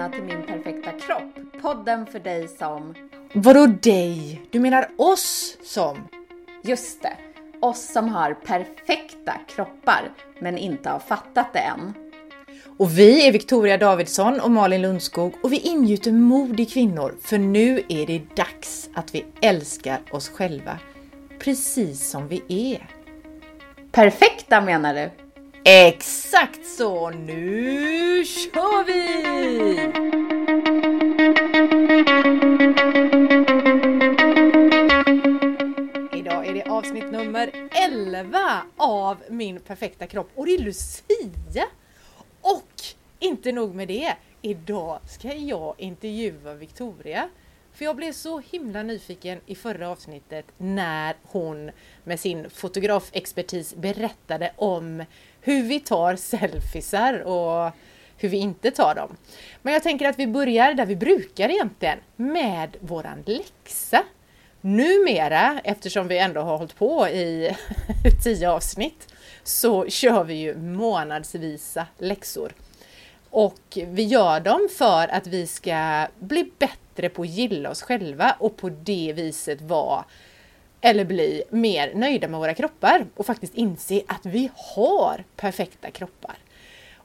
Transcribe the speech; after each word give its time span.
välkomna 0.00 0.26
till 0.28 0.36
Min 0.36 0.46
perfekta 0.46 0.92
kropp. 0.92 1.62
Podden 1.62 2.06
för 2.06 2.20
dig 2.20 2.48
som... 2.48 2.94
Vadå 3.34 3.66
dig? 3.66 4.42
Du 4.50 4.60
menar 4.60 4.88
oss 4.96 5.56
som? 5.62 6.08
Just 6.62 7.02
det, 7.02 7.16
oss 7.60 7.92
som 7.92 8.08
har 8.08 8.34
perfekta 8.34 9.32
kroppar 9.48 10.10
men 10.38 10.58
inte 10.58 10.90
har 10.90 10.98
fattat 10.98 11.52
det 11.52 11.58
än. 11.58 11.94
Och 12.78 12.98
vi 12.98 13.28
är 13.28 13.32
Victoria 13.32 13.78
Davidsson 13.78 14.40
och 14.40 14.50
Malin 14.50 14.82
Lundskog 14.82 15.34
och 15.42 15.52
vi 15.52 15.58
ingjuter 15.58 16.12
mod 16.12 16.60
i 16.60 16.66
kvinnor 16.66 17.14
för 17.22 17.38
nu 17.38 17.82
är 17.88 18.06
det 18.06 18.36
dags 18.36 18.90
att 18.94 19.14
vi 19.14 19.24
älskar 19.40 20.00
oss 20.10 20.28
själva 20.28 20.78
precis 21.38 22.10
som 22.10 22.28
vi 22.28 22.42
är. 22.48 22.86
Perfekta 23.92 24.60
menar 24.60 24.94
du? 24.94 25.29
Exakt 25.64 26.66
så! 26.66 27.10
Nu 27.10 28.24
kör 28.24 28.84
vi! 28.84 29.20
Idag 36.18 36.46
är 36.46 36.54
det 36.54 36.62
avsnitt 36.70 37.12
nummer 37.12 37.68
11 37.70 38.62
av 38.76 39.16
Min 39.28 39.60
perfekta 39.60 40.06
kropp 40.06 40.30
och 40.34 40.46
det 40.46 40.54
är 40.54 40.58
Lucia! 40.58 41.66
Och 42.40 42.82
inte 43.18 43.52
nog 43.52 43.74
med 43.74 43.88
det, 43.88 44.16
idag 44.42 45.00
ska 45.08 45.34
jag 45.34 45.74
intervjua 45.78 46.54
Victoria. 46.54 47.28
För 47.72 47.84
jag 47.84 47.96
blev 47.96 48.12
så 48.12 48.40
himla 48.40 48.82
nyfiken 48.82 49.40
i 49.46 49.54
förra 49.54 49.88
avsnittet 49.88 50.46
när 50.58 51.16
hon 51.22 51.70
med 52.04 52.20
sin 52.20 52.50
fotografexpertis 52.50 53.74
berättade 53.74 54.52
om 54.56 55.04
hur 55.40 55.62
vi 55.62 55.80
tar 55.80 56.16
selfiesar 56.16 57.20
och 57.22 57.72
hur 58.16 58.28
vi 58.28 58.36
inte 58.36 58.70
tar 58.70 58.94
dem. 58.94 59.16
Men 59.62 59.72
jag 59.72 59.82
tänker 59.82 60.08
att 60.08 60.18
vi 60.18 60.26
börjar 60.26 60.74
där 60.74 60.86
vi 60.86 60.96
brukar 60.96 61.48
egentligen, 61.48 61.98
med 62.16 62.76
våran 62.80 63.22
läxa. 63.26 64.02
Numera, 64.60 65.60
eftersom 65.64 66.08
vi 66.08 66.18
ändå 66.18 66.40
har 66.40 66.58
hållit 66.58 66.76
på 66.76 67.08
i 67.08 67.56
tio 68.24 68.50
avsnitt, 68.50 69.14
så 69.42 69.88
kör 69.88 70.24
vi 70.24 70.34
ju 70.34 70.56
månadsvisa 70.56 71.86
läxor. 71.98 72.52
Och 73.30 73.78
vi 73.86 74.02
gör 74.02 74.40
dem 74.40 74.68
för 74.78 75.08
att 75.08 75.26
vi 75.26 75.46
ska 75.46 76.06
bli 76.18 76.50
bättre 76.58 77.08
på 77.08 77.22
att 77.22 77.28
gilla 77.28 77.70
oss 77.70 77.82
själva 77.82 78.36
och 78.38 78.56
på 78.56 78.68
det 78.68 79.12
viset 79.16 79.60
vara 79.60 80.04
eller 80.80 81.04
bli 81.04 81.42
mer 81.50 81.94
nöjda 81.94 82.28
med 82.28 82.40
våra 82.40 82.54
kroppar 82.54 83.06
och 83.16 83.26
faktiskt 83.26 83.54
inse 83.54 84.02
att 84.06 84.26
vi 84.26 84.50
har 84.54 85.24
perfekta 85.36 85.90
kroppar. 85.90 86.38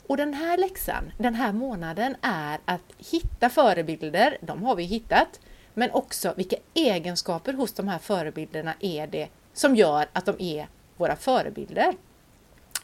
Och 0.08 0.18
den 0.18 0.34
här 0.34 0.58
läxan, 0.58 1.12
den 1.18 1.36
här 1.36 1.54
månaden, 1.54 2.16
är 2.22 2.60
att 2.66 2.94
hitta 2.98 3.50
förebilder, 3.50 4.38
de 4.42 4.64
har 4.64 4.76
vi 4.76 4.84
hittat, 4.84 5.40
men 5.74 5.92
också 5.92 6.34
vilka 6.38 6.56
egenskaper 6.74 7.54
hos 7.54 7.74
de 7.74 7.88
här 7.88 8.00
förebilderna 8.00 8.74
är 8.80 9.08
det 9.08 9.28
som 9.54 9.76
gör 9.76 10.08
att 10.14 10.26
de 10.26 10.36
är 10.40 10.68
våra 10.98 11.16
förebilder. 11.16 11.94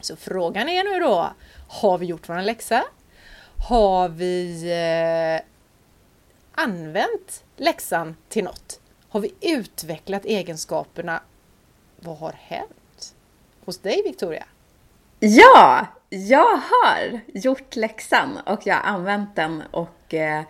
Så 0.00 0.16
frågan 0.16 0.68
är 0.68 0.84
nu 0.84 1.00
då, 1.00 1.32
har 1.68 1.98
vi 1.98 2.06
gjort 2.06 2.28
vår 2.28 2.42
läxa? 2.42 2.84
Har 3.68 4.08
vi 4.08 4.62
eh, 4.72 5.44
använt 6.64 7.44
läxan 7.56 8.16
till 8.28 8.44
något? 8.44 8.81
Har 9.12 9.20
vi 9.20 9.34
utvecklat 9.40 10.24
egenskaperna? 10.24 11.20
Vad 12.00 12.16
har 12.16 12.34
hänt? 12.38 13.14
Hos 13.64 13.78
dig 13.78 14.02
Victoria? 14.04 14.44
Ja, 15.20 15.86
jag 16.08 16.56
har 16.56 17.20
gjort 17.26 17.76
läxan 17.76 18.38
och 18.46 18.60
jag 18.64 18.74
har 18.74 18.82
använt 18.82 19.36
den 19.36 19.62
och 19.70 20.14
eh, 20.14 20.42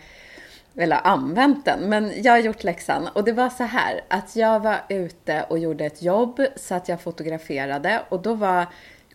eller 0.76 1.06
använt 1.06 1.64
den, 1.64 1.88
men 1.88 2.22
jag 2.22 2.32
har 2.32 2.38
gjort 2.38 2.64
läxan. 2.64 3.08
Och 3.08 3.24
det 3.24 3.32
var 3.32 3.50
så 3.50 3.64
här 3.64 4.00
att 4.08 4.36
jag 4.36 4.60
var 4.60 4.80
ute 4.88 5.46
och 5.48 5.58
gjorde 5.58 5.84
ett 5.84 6.02
jobb 6.02 6.40
så 6.56 6.74
att 6.74 6.88
jag 6.88 7.00
fotograferade 7.00 8.02
och 8.08 8.22
då 8.22 8.34
var 8.34 8.66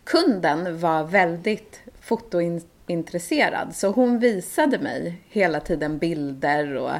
kunden 0.04 0.80
var 0.80 1.04
väldigt 1.04 1.80
fotointresserad 2.00 3.76
så 3.76 3.88
hon 3.88 4.18
visade 4.18 4.78
mig 4.78 5.22
hela 5.28 5.60
tiden 5.60 5.98
bilder 5.98 6.76
och 6.76 6.92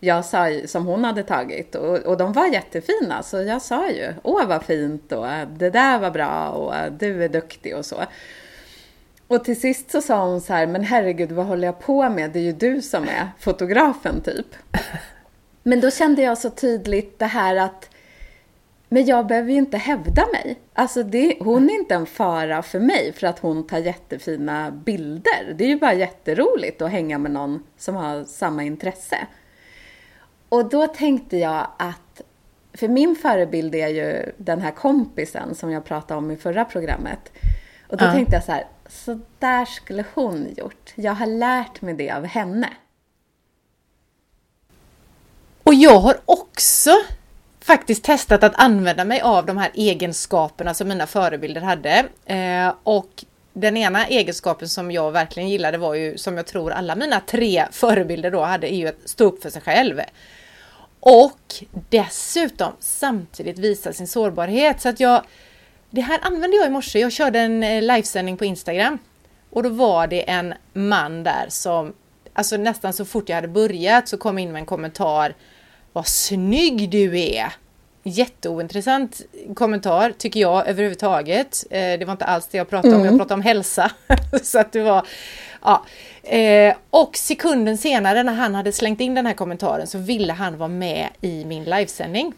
jag 0.00 0.24
sa, 0.24 0.50
som 0.66 0.86
hon 0.86 1.04
hade 1.04 1.22
tagit 1.22 1.74
och, 1.74 1.98
och 1.98 2.16
de 2.16 2.32
var 2.32 2.46
jättefina 2.46 3.22
så 3.22 3.42
jag 3.42 3.62
sa 3.62 3.90
ju 3.90 4.14
åh 4.22 4.46
vad 4.46 4.64
fint 4.64 5.12
och 5.12 5.26
det 5.56 5.70
där 5.70 5.98
var 5.98 6.10
bra 6.10 6.48
och 6.48 6.92
du 6.92 7.24
är 7.24 7.28
duktig 7.28 7.76
och 7.76 7.86
så. 7.86 7.96
Och 9.26 9.44
till 9.44 9.60
sist 9.60 9.90
så 9.90 10.00
sa 10.00 10.26
hon 10.26 10.40
så 10.40 10.52
här, 10.52 10.66
men 10.66 10.84
herregud 10.84 11.32
vad 11.32 11.46
håller 11.46 11.66
jag 11.66 11.80
på 11.80 12.08
med? 12.08 12.30
Det 12.30 12.38
är 12.38 12.42
ju 12.42 12.52
du 12.52 12.82
som 12.82 13.02
är 13.02 13.28
fotografen 13.38 14.20
typ. 14.20 14.46
Men 15.62 15.80
då 15.80 15.90
kände 15.90 16.22
jag 16.22 16.38
så 16.38 16.50
tydligt 16.50 17.18
det 17.18 17.26
här 17.26 17.56
att 17.56 17.90
men 18.88 19.06
jag 19.06 19.26
behöver 19.26 19.52
ju 19.52 19.58
inte 19.58 19.76
hävda 19.76 20.26
mig. 20.32 20.58
Alltså 20.72 21.02
det, 21.02 21.36
hon 21.40 21.70
är 21.70 21.74
inte 21.74 21.94
en 21.94 22.06
fara 22.06 22.62
för 22.62 22.80
mig 22.80 23.12
för 23.12 23.26
att 23.26 23.38
hon 23.38 23.66
tar 23.66 23.78
jättefina 23.78 24.70
bilder. 24.70 25.54
Det 25.54 25.64
är 25.64 25.68
ju 25.68 25.78
bara 25.78 25.94
jätteroligt 25.94 26.82
att 26.82 26.90
hänga 26.90 27.18
med 27.18 27.30
någon 27.30 27.62
som 27.76 27.94
har 27.96 28.24
samma 28.24 28.62
intresse. 28.62 29.26
Och 30.48 30.68
då 30.68 30.86
tänkte 30.86 31.36
jag 31.36 31.66
att, 31.76 32.22
för 32.74 32.88
min 32.88 33.16
förebild 33.16 33.74
är 33.74 33.88
ju 33.88 34.32
den 34.36 34.60
här 34.60 34.70
kompisen 34.70 35.54
som 35.54 35.70
jag 35.70 35.84
pratade 35.84 36.18
om 36.18 36.30
i 36.30 36.36
förra 36.36 36.64
programmet. 36.64 37.32
Och 37.88 37.96
då 37.96 38.04
ja. 38.04 38.12
tänkte 38.12 38.36
jag 38.36 38.44
så 38.44 38.52
här, 38.52 38.66
så 38.86 39.20
där 39.38 39.64
skulle 39.64 40.04
hon 40.14 40.54
gjort. 40.56 40.92
Jag 40.94 41.12
har 41.12 41.26
lärt 41.26 41.80
mig 41.80 41.94
det 41.94 42.10
av 42.10 42.24
henne. 42.24 42.68
Och 45.62 45.74
jag 45.74 45.98
har 46.00 46.16
också 46.24 46.90
faktiskt 47.60 48.04
testat 48.04 48.42
att 48.42 48.54
använda 48.54 49.04
mig 49.04 49.20
av 49.20 49.46
de 49.46 49.56
här 49.56 49.70
egenskaperna 49.74 50.74
som 50.74 50.88
mina 50.88 51.06
förebilder 51.06 51.60
hade. 51.60 52.06
Eh, 52.24 52.74
och 52.82 53.24
den 53.60 53.76
ena 53.76 54.06
egenskapen 54.06 54.68
som 54.68 54.90
jag 54.90 55.10
verkligen 55.12 55.48
gillade 55.48 55.78
var 55.78 55.94
ju, 55.94 56.18
som 56.18 56.36
jag 56.36 56.46
tror 56.46 56.72
alla 56.72 56.94
mina 56.94 57.20
tre 57.20 57.66
förebilder 57.70 58.30
då 58.30 58.40
hade, 58.40 58.74
är 58.74 58.76
ju 58.76 58.88
att 58.88 59.08
stå 59.08 59.24
upp 59.24 59.42
för 59.42 59.50
sig 59.50 59.62
själv. 59.62 60.00
Och 61.00 61.54
dessutom 61.88 62.72
samtidigt 62.80 63.58
visa 63.58 63.92
sin 63.92 64.08
sårbarhet. 64.08 64.80
Så 64.80 64.88
att 64.88 65.00
jag, 65.00 65.22
det 65.90 66.00
här 66.00 66.18
använde 66.22 66.56
jag 66.56 66.66
i 66.66 66.70
morse. 66.70 66.98
Jag 66.98 67.12
körde 67.12 67.38
en 67.38 67.62
eh, 67.62 67.82
livesändning 67.82 68.36
på 68.36 68.44
Instagram. 68.44 68.98
Och 69.50 69.62
då 69.62 69.68
var 69.68 70.06
det 70.06 70.30
en 70.30 70.54
man 70.72 71.22
där 71.22 71.46
som, 71.48 71.94
alltså 72.32 72.56
nästan 72.56 72.92
så 72.92 73.04
fort 73.04 73.28
jag 73.28 73.36
hade 73.36 73.48
börjat 73.48 74.08
så 74.08 74.18
kom 74.18 74.38
in 74.38 74.52
med 74.52 74.60
en 74.60 74.66
kommentar. 74.66 75.34
Vad 75.92 76.06
snygg 76.06 76.90
du 76.90 77.20
är! 77.20 77.52
Jätteointressant 78.02 79.20
kommentar 79.54 80.12
tycker 80.18 80.40
jag 80.40 80.68
överhuvudtaget. 80.68 81.64
Eh, 81.70 81.98
det 81.98 82.04
var 82.04 82.12
inte 82.12 82.24
alls 82.24 82.46
det 82.46 82.58
jag 82.58 82.70
pratade 82.70 82.94
om, 82.94 83.00
mm. 83.00 83.12
jag 83.12 83.20
pratade 83.20 83.34
om 83.34 83.42
hälsa. 83.42 83.90
så 84.42 84.58
att 84.58 84.72
det 84.72 84.82
var, 84.82 85.06
ja. 85.62 85.84
Eh, 86.22 86.74
och 86.90 87.16
sekunden 87.16 87.78
senare 87.78 88.22
när 88.22 88.32
han 88.32 88.54
hade 88.54 88.72
slängt 88.72 89.00
in 89.00 89.14
den 89.14 89.26
här 89.26 89.34
kommentaren 89.34 89.86
så 89.86 89.98
ville 89.98 90.32
han 90.32 90.58
vara 90.58 90.68
med 90.68 91.08
i 91.20 91.44
min 91.44 91.64
livesändning. 91.64 92.32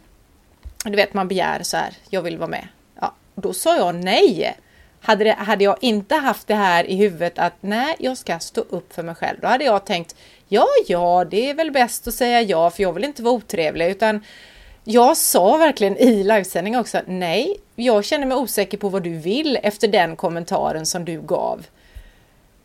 Du 0.85 0.97
vet 0.97 1.15
man 1.15 1.29
begär 1.29 1.63
så 1.63 1.77
här, 1.77 1.95
jag 2.11 2.23
vill 2.23 2.39
vara 2.39 2.51
med. 2.51 2.69
Ja, 3.01 3.15
då 3.35 3.53
sa 3.53 3.77
jag 3.77 3.95
nej. 3.95 4.57
Hade, 5.01 5.25
det, 5.25 5.33
hade 5.33 5.65
jag 5.65 5.77
inte 5.81 6.15
haft 6.15 6.47
det 6.47 6.55
här 6.55 6.85
i 6.85 6.97
huvudet 6.97 7.39
att 7.39 7.55
nej, 7.61 7.97
jag 7.99 8.19
ska 8.19 8.39
stå 8.39 8.61
upp 8.61 8.93
för 8.93 9.03
mig 9.03 9.15
själv. 9.15 9.39
Då 9.41 9.49
hade 9.49 9.65
jag 9.65 9.87
tänkt, 9.87 10.17
ja, 10.49 10.67
ja, 10.87 11.25
det 11.31 11.51
är 11.51 11.55
väl 11.55 11.71
bäst 11.71 12.09
att 12.09 12.15
säga 12.15 12.43
ja, 12.43 12.71
för 12.71 12.83
jag 12.83 12.93
vill 12.93 13.05
inte 13.05 13.23
vara 13.23 13.35
otrevlig, 13.35 13.91
utan 13.91 14.25
jag 14.91 15.17
sa 15.17 15.57
verkligen 15.57 15.97
i 15.97 16.25
livesändning 16.25 16.79
också, 16.79 17.01
nej, 17.07 17.57
jag 17.77 18.05
känner 18.05 18.27
mig 18.27 18.37
osäker 18.37 18.79
på 18.79 18.89
vad 18.89 19.03
du 19.03 19.19
vill 19.19 19.59
efter 19.63 19.89
den 19.89 20.17
kommentaren 20.17 20.87
som 20.87 21.05
du 21.05 21.21
gav. 21.21 21.67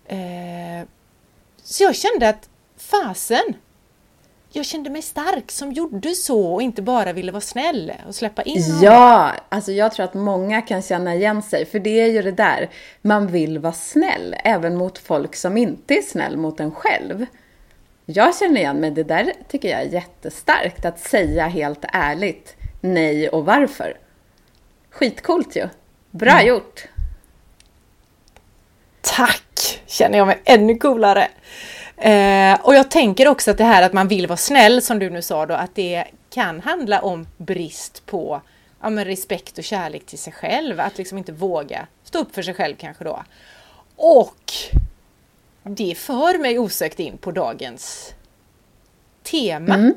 Eh, 0.06 0.88
så 1.64 1.84
jag 1.84 1.96
kände 1.96 2.30
att 2.30 2.50
fasen, 2.78 3.54
jag 4.52 4.66
kände 4.66 4.90
mig 4.90 5.02
stark 5.02 5.52
som 5.52 5.72
gjorde 5.72 6.10
så 6.10 6.54
och 6.54 6.62
inte 6.62 6.82
bara 6.82 7.14
ville 7.14 7.32
vara 7.32 7.42
snäll 7.42 7.94
och 8.08 8.16
släppa 8.16 8.42
in 8.42 8.64
honom. 8.64 8.84
Ja, 8.84 9.32
alltså 9.50 9.72
jag 9.72 9.92
tror 9.92 10.04
att 10.04 10.14
många 10.14 10.62
kan 10.62 10.82
känna 10.82 11.16
igen 11.16 11.42
sig, 11.42 11.66
för 11.66 11.80
det 11.80 12.02
är 12.02 12.08
ju 12.08 12.22
det 12.22 12.32
där, 12.32 12.70
man 13.02 13.28
vill 13.28 13.60
vara 13.60 13.74
snäll, 13.74 14.36
även 14.44 14.76
mot 14.76 14.98
folk 14.98 15.36
som 15.36 15.58
inte 15.58 15.94
är 15.94 16.02
snäll 16.02 16.38
mot 16.38 16.60
en 16.60 16.72
själv. 16.72 17.26
Jag 18.06 18.36
känner 18.36 18.62
igen 18.62 18.80
mig, 18.80 18.92
det 18.92 19.04
där 19.04 19.34
tycker 19.48 19.70
jag 19.70 19.82
är 19.82 19.86
jättestarkt, 19.86 20.86
att 20.86 21.00
säga 21.00 21.48
helt 21.48 21.86
ärligt 21.94 22.56
nej 22.82 23.30
och 23.30 23.46
varför. 23.46 23.98
Skitcoolt 24.90 25.56
ju. 25.56 25.68
Bra 26.12 26.32
mm. 26.32 26.48
gjort! 26.48 26.86
Tack! 29.02 29.82
Känner 29.86 30.18
jag 30.18 30.28
mig 30.28 30.42
ännu 30.44 30.76
coolare. 30.78 31.28
Eh, 31.98 32.60
och 32.62 32.76
jag 32.76 32.92
tänker 32.92 33.28
också 33.28 33.52
att 33.52 33.58
det 33.58 33.64
här 33.64 33.84
att 33.84 33.94
man 33.94 34.08
vill 34.08 34.28
vara 34.28 34.38
snäll, 34.38 34.82
som 34.82 35.00
du 35.00 35.10
nu 35.10 35.22
sa 35.22 35.46
då, 35.46 35.54
att 35.54 35.76
det 35.76 36.06
kan 36.30 36.62
handla 36.62 37.02
om 37.02 37.28
brist 37.38 38.06
på 38.06 38.42
ja, 38.82 38.90
men 38.90 39.06
respekt 39.06 39.58
och 39.58 39.64
kärlek 39.64 40.06
till 40.06 40.20
sig 40.20 40.34
själv. 40.34 40.80
Att 40.80 40.98
liksom 40.98 41.18
inte 41.18 41.32
våga 41.32 41.88
stå 42.04 42.20
upp 42.20 42.36
för 42.36 42.42
sig 42.42 42.54
själv 42.54 42.76
kanske 42.76 43.04
då. 43.04 43.24
Och 43.96 44.54
det 45.70 45.98
för 45.98 46.40
mig 46.40 46.60
osökt 46.60 47.00
in 47.00 47.18
på 47.18 47.32
dagens 47.32 48.14
tema. 49.24 49.76
Mm. 49.76 49.94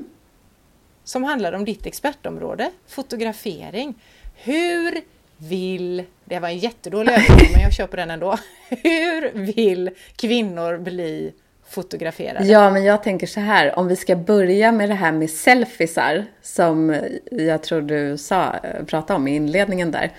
Som 1.05 1.25
handlar 1.25 1.53
om 1.53 1.65
ditt 1.65 1.87
expertområde, 1.87 2.71
fotografering. 2.87 3.95
Hur 4.35 5.01
vill, 5.37 6.05
det 6.25 6.39
var 6.39 6.49
en 6.49 6.59
jättedålig 6.59 7.13
övergång 7.13 7.49
men 7.53 7.63
jag 7.79 7.91
på 7.91 7.97
den 7.97 8.11
ändå. 8.11 8.39
Hur 8.69 9.31
vill 9.35 9.91
kvinnor 10.17 10.79
bli 10.79 11.33
fotograferade? 11.69 12.47
Ja, 12.47 12.71
men 12.71 12.85
jag 12.85 13.03
tänker 13.03 13.27
så 13.27 13.41
här, 13.41 13.79
om 13.79 13.89
vi 13.89 13.97
ska 13.97 14.17
börja 14.17 14.73
med 14.73 14.89
det 14.89 14.95
här 14.95 15.13
med 15.13 15.31
selfiesar, 15.31 16.25
som 16.43 17.01
jag 17.31 17.63
tror 17.63 17.81
du 17.81 18.19
sa, 18.19 18.55
pratade 18.87 19.17
om 19.17 19.29
i 19.29 19.37
inledningen 19.37 19.91
där. 19.91 20.13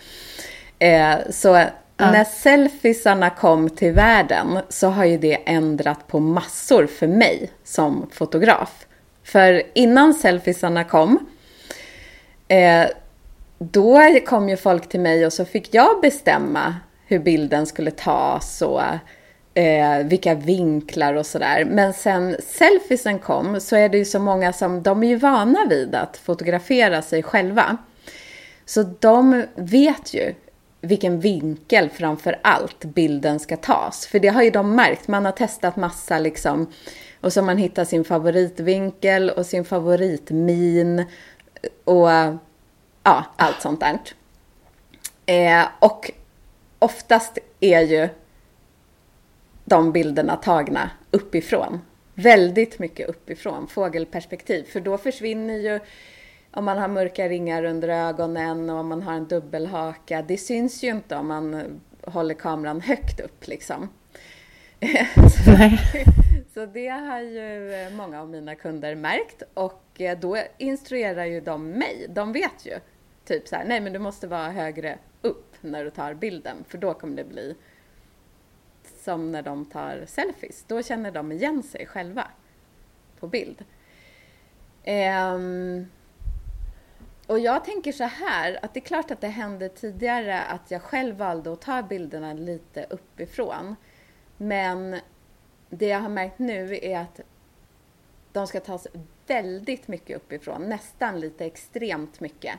Eh, 0.79 1.17
så 1.29 1.63
ja. 1.99 2.11
när 2.11 2.23
selfiesarna 2.23 3.29
kom 3.29 3.69
till 3.69 3.91
världen 3.91 4.59
så 4.69 4.87
har 4.87 5.05
ju 5.05 5.17
det 5.17 5.35
ändrat 5.45 6.07
på 6.07 6.19
massor 6.19 6.87
för 6.87 7.07
mig 7.07 7.51
som 7.63 8.09
fotograf. 8.11 8.85
För 9.23 9.63
innan 9.73 10.13
selfiesarna 10.13 10.83
kom, 10.83 11.27
eh, 12.47 12.85
då 13.59 13.99
kom 14.25 14.49
ju 14.49 14.57
folk 14.57 14.89
till 14.89 14.99
mig 14.99 15.25
och 15.25 15.33
så 15.33 15.45
fick 15.45 15.73
jag 15.73 16.01
bestämma 16.01 16.75
hur 17.07 17.19
bilden 17.19 17.65
skulle 17.65 17.91
tas 17.91 18.61
och 18.61 18.81
eh, 19.59 20.05
vilka 20.05 20.35
vinklar 20.35 21.13
och 21.13 21.25
sådär. 21.25 21.65
Men 21.65 21.93
sen 21.93 22.35
selfiesen 22.47 23.19
kom 23.19 23.59
så 23.59 23.75
är 23.75 23.89
det 23.89 23.97
ju 23.97 24.05
så 24.05 24.19
många 24.19 24.53
som, 24.53 24.83
de 24.83 25.03
är 25.03 25.07
ju 25.07 25.15
vana 25.15 25.65
vid 25.69 25.95
att 25.95 26.17
fotografera 26.17 27.01
sig 27.01 27.23
själva. 27.23 27.77
Så 28.65 28.83
de 28.83 29.43
vet 29.55 30.13
ju 30.13 30.33
vilken 30.81 31.19
vinkel 31.19 31.89
framför 31.89 32.39
allt 32.41 32.85
bilden 32.85 33.39
ska 33.39 33.57
tas. 33.57 34.05
För 34.05 34.19
det 34.19 34.27
har 34.27 34.43
ju 34.43 34.49
de 34.49 34.75
märkt, 34.75 35.07
man 35.07 35.25
har 35.25 35.31
testat 35.31 35.75
massa 35.75 36.19
liksom. 36.19 36.67
Och 37.21 37.33
så 37.33 37.39
har 37.39 37.45
man 37.45 37.57
hittat 37.57 37.89
sin 37.89 38.03
favoritvinkel 38.03 39.29
och 39.29 39.45
sin 39.45 39.65
favoritmin 39.65 41.05
och 41.83 42.09
ja, 43.03 43.25
allt 43.35 43.61
sånt 43.61 43.79
där. 43.79 43.99
Eh, 45.25 45.67
och 45.79 46.11
oftast 46.79 47.37
är 47.59 47.81
ju 47.81 48.09
de 49.65 49.91
bilderna 49.91 50.35
tagna 50.35 50.89
uppifrån. 51.11 51.81
Väldigt 52.13 52.79
mycket 52.79 53.09
uppifrån, 53.09 53.67
fågelperspektiv. 53.67 54.63
För 54.63 54.79
då 54.79 54.97
försvinner 54.97 55.53
ju, 55.53 55.79
om 56.51 56.65
man 56.65 56.77
har 56.77 56.87
mörka 56.87 57.29
ringar 57.29 57.63
under 57.63 57.89
ögonen 57.89 58.69
och 58.69 58.79
om 58.79 58.87
man 58.87 59.01
har 59.01 59.13
en 59.13 59.27
dubbelhaka, 59.27 60.21
det 60.21 60.37
syns 60.37 60.83
ju 60.83 60.87
inte 60.87 61.15
om 61.15 61.27
man 61.27 61.81
håller 62.03 62.35
kameran 62.35 62.81
högt 62.81 63.19
upp 63.19 63.47
liksom. 63.47 63.89
så, 65.15 65.69
så 66.53 66.65
det 66.65 66.87
har 66.87 67.19
ju 67.19 67.89
många 67.91 68.21
av 68.21 68.29
mina 68.29 68.55
kunder 68.55 68.95
märkt 68.95 69.43
och 69.53 70.01
då 70.21 70.37
instruerar 70.57 71.25
ju 71.25 71.41
de 71.41 71.69
mig. 71.69 72.05
De 72.09 72.33
vet 72.33 72.65
ju 72.65 72.79
typ 73.25 73.47
så 73.47 73.55
här, 73.55 73.65
nej 73.65 73.81
men 73.81 73.93
du 73.93 73.99
måste 73.99 74.27
vara 74.27 74.49
högre 74.49 74.97
upp 75.21 75.55
när 75.61 75.83
du 75.83 75.89
tar 75.89 76.13
bilden 76.13 76.57
för 76.67 76.77
då 76.77 76.93
kommer 76.93 77.15
det 77.15 77.23
bli 77.23 77.55
som 79.03 79.31
när 79.31 79.41
de 79.41 79.65
tar 79.65 80.03
selfies. 80.07 80.63
Då 80.67 80.83
känner 80.83 81.11
de 81.11 81.31
igen 81.31 81.63
sig 81.63 81.85
själva 81.85 82.27
på 83.19 83.27
bild. 83.27 83.63
Um, 84.85 85.87
och 87.29 87.39
jag 87.39 87.65
tänker 87.65 87.91
så 87.91 88.03
här, 88.03 88.59
att 88.61 88.73
det 88.73 88.79
är 88.79 88.85
klart 88.85 89.11
att 89.11 89.21
det 89.21 89.27
hände 89.27 89.69
tidigare 89.69 90.41
att 90.41 90.71
jag 90.71 90.81
själv 90.81 91.15
valde 91.15 91.53
att 91.53 91.61
ta 91.61 91.81
bilderna 91.81 92.33
lite 92.33 92.85
uppifrån. 92.89 93.75
Men 94.37 94.99
det 95.69 95.87
jag 95.87 95.99
har 95.99 96.09
märkt 96.09 96.39
nu 96.39 96.79
är 96.81 96.99
att 96.99 97.19
de 98.31 98.47
ska 98.47 98.59
tas 98.59 98.87
väldigt 99.27 99.87
mycket 99.87 100.17
uppifrån, 100.17 100.69
nästan 100.69 101.19
lite 101.19 101.45
extremt 101.45 102.19
mycket. 102.19 102.55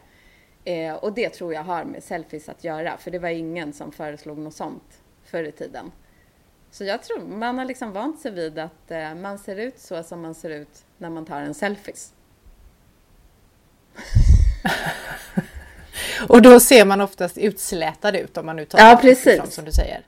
Eh, 0.65 0.95
och 0.95 1.13
det 1.13 1.29
tror 1.29 1.55
jag 1.55 1.63
har 1.63 1.85
med 1.85 2.03
selfies 2.03 2.49
att 2.49 2.65
göra, 2.65 2.97
för 2.97 3.11
det 3.11 3.19
var 3.19 3.29
ingen 3.29 3.73
som 3.73 3.93
föreslog 3.93 4.39
något 4.39 4.55
sånt 4.55 5.03
förr 5.25 5.45
i 5.45 5.53
tiden. 5.53 5.93
Så 6.71 6.85
jag 6.85 7.03
tror 7.03 7.21
man 7.21 7.59
har 7.59 7.65
liksom 7.65 7.93
vant 7.93 8.21
sig 8.21 8.33
vid 8.33 8.59
att 8.59 8.91
eh, 8.91 9.15
man 9.15 9.39
ser 9.39 9.57
ut 9.57 9.79
så 9.79 10.03
som 10.03 10.21
man 10.21 10.35
ser 10.35 10.51
ut 10.51 10.85
när 10.99 11.11
man 11.11 11.25
tar 11.25 11.41
en 11.41 11.55
selfies. 11.55 12.15
och 16.29 16.43
då 16.43 16.61
ser 16.61 16.85
man 16.85 17.01
oftast 17.01 17.39
utslätad 17.39 18.17
ut 18.17 18.37
om 18.37 18.47
man 18.47 18.57
nu 18.57 18.65
tar 18.65 18.79
ja, 18.79 18.99
precis. 19.03 19.27
Ifrån, 19.27 19.51
som 19.51 19.65
du 19.65 19.73
säger. 19.73 20.01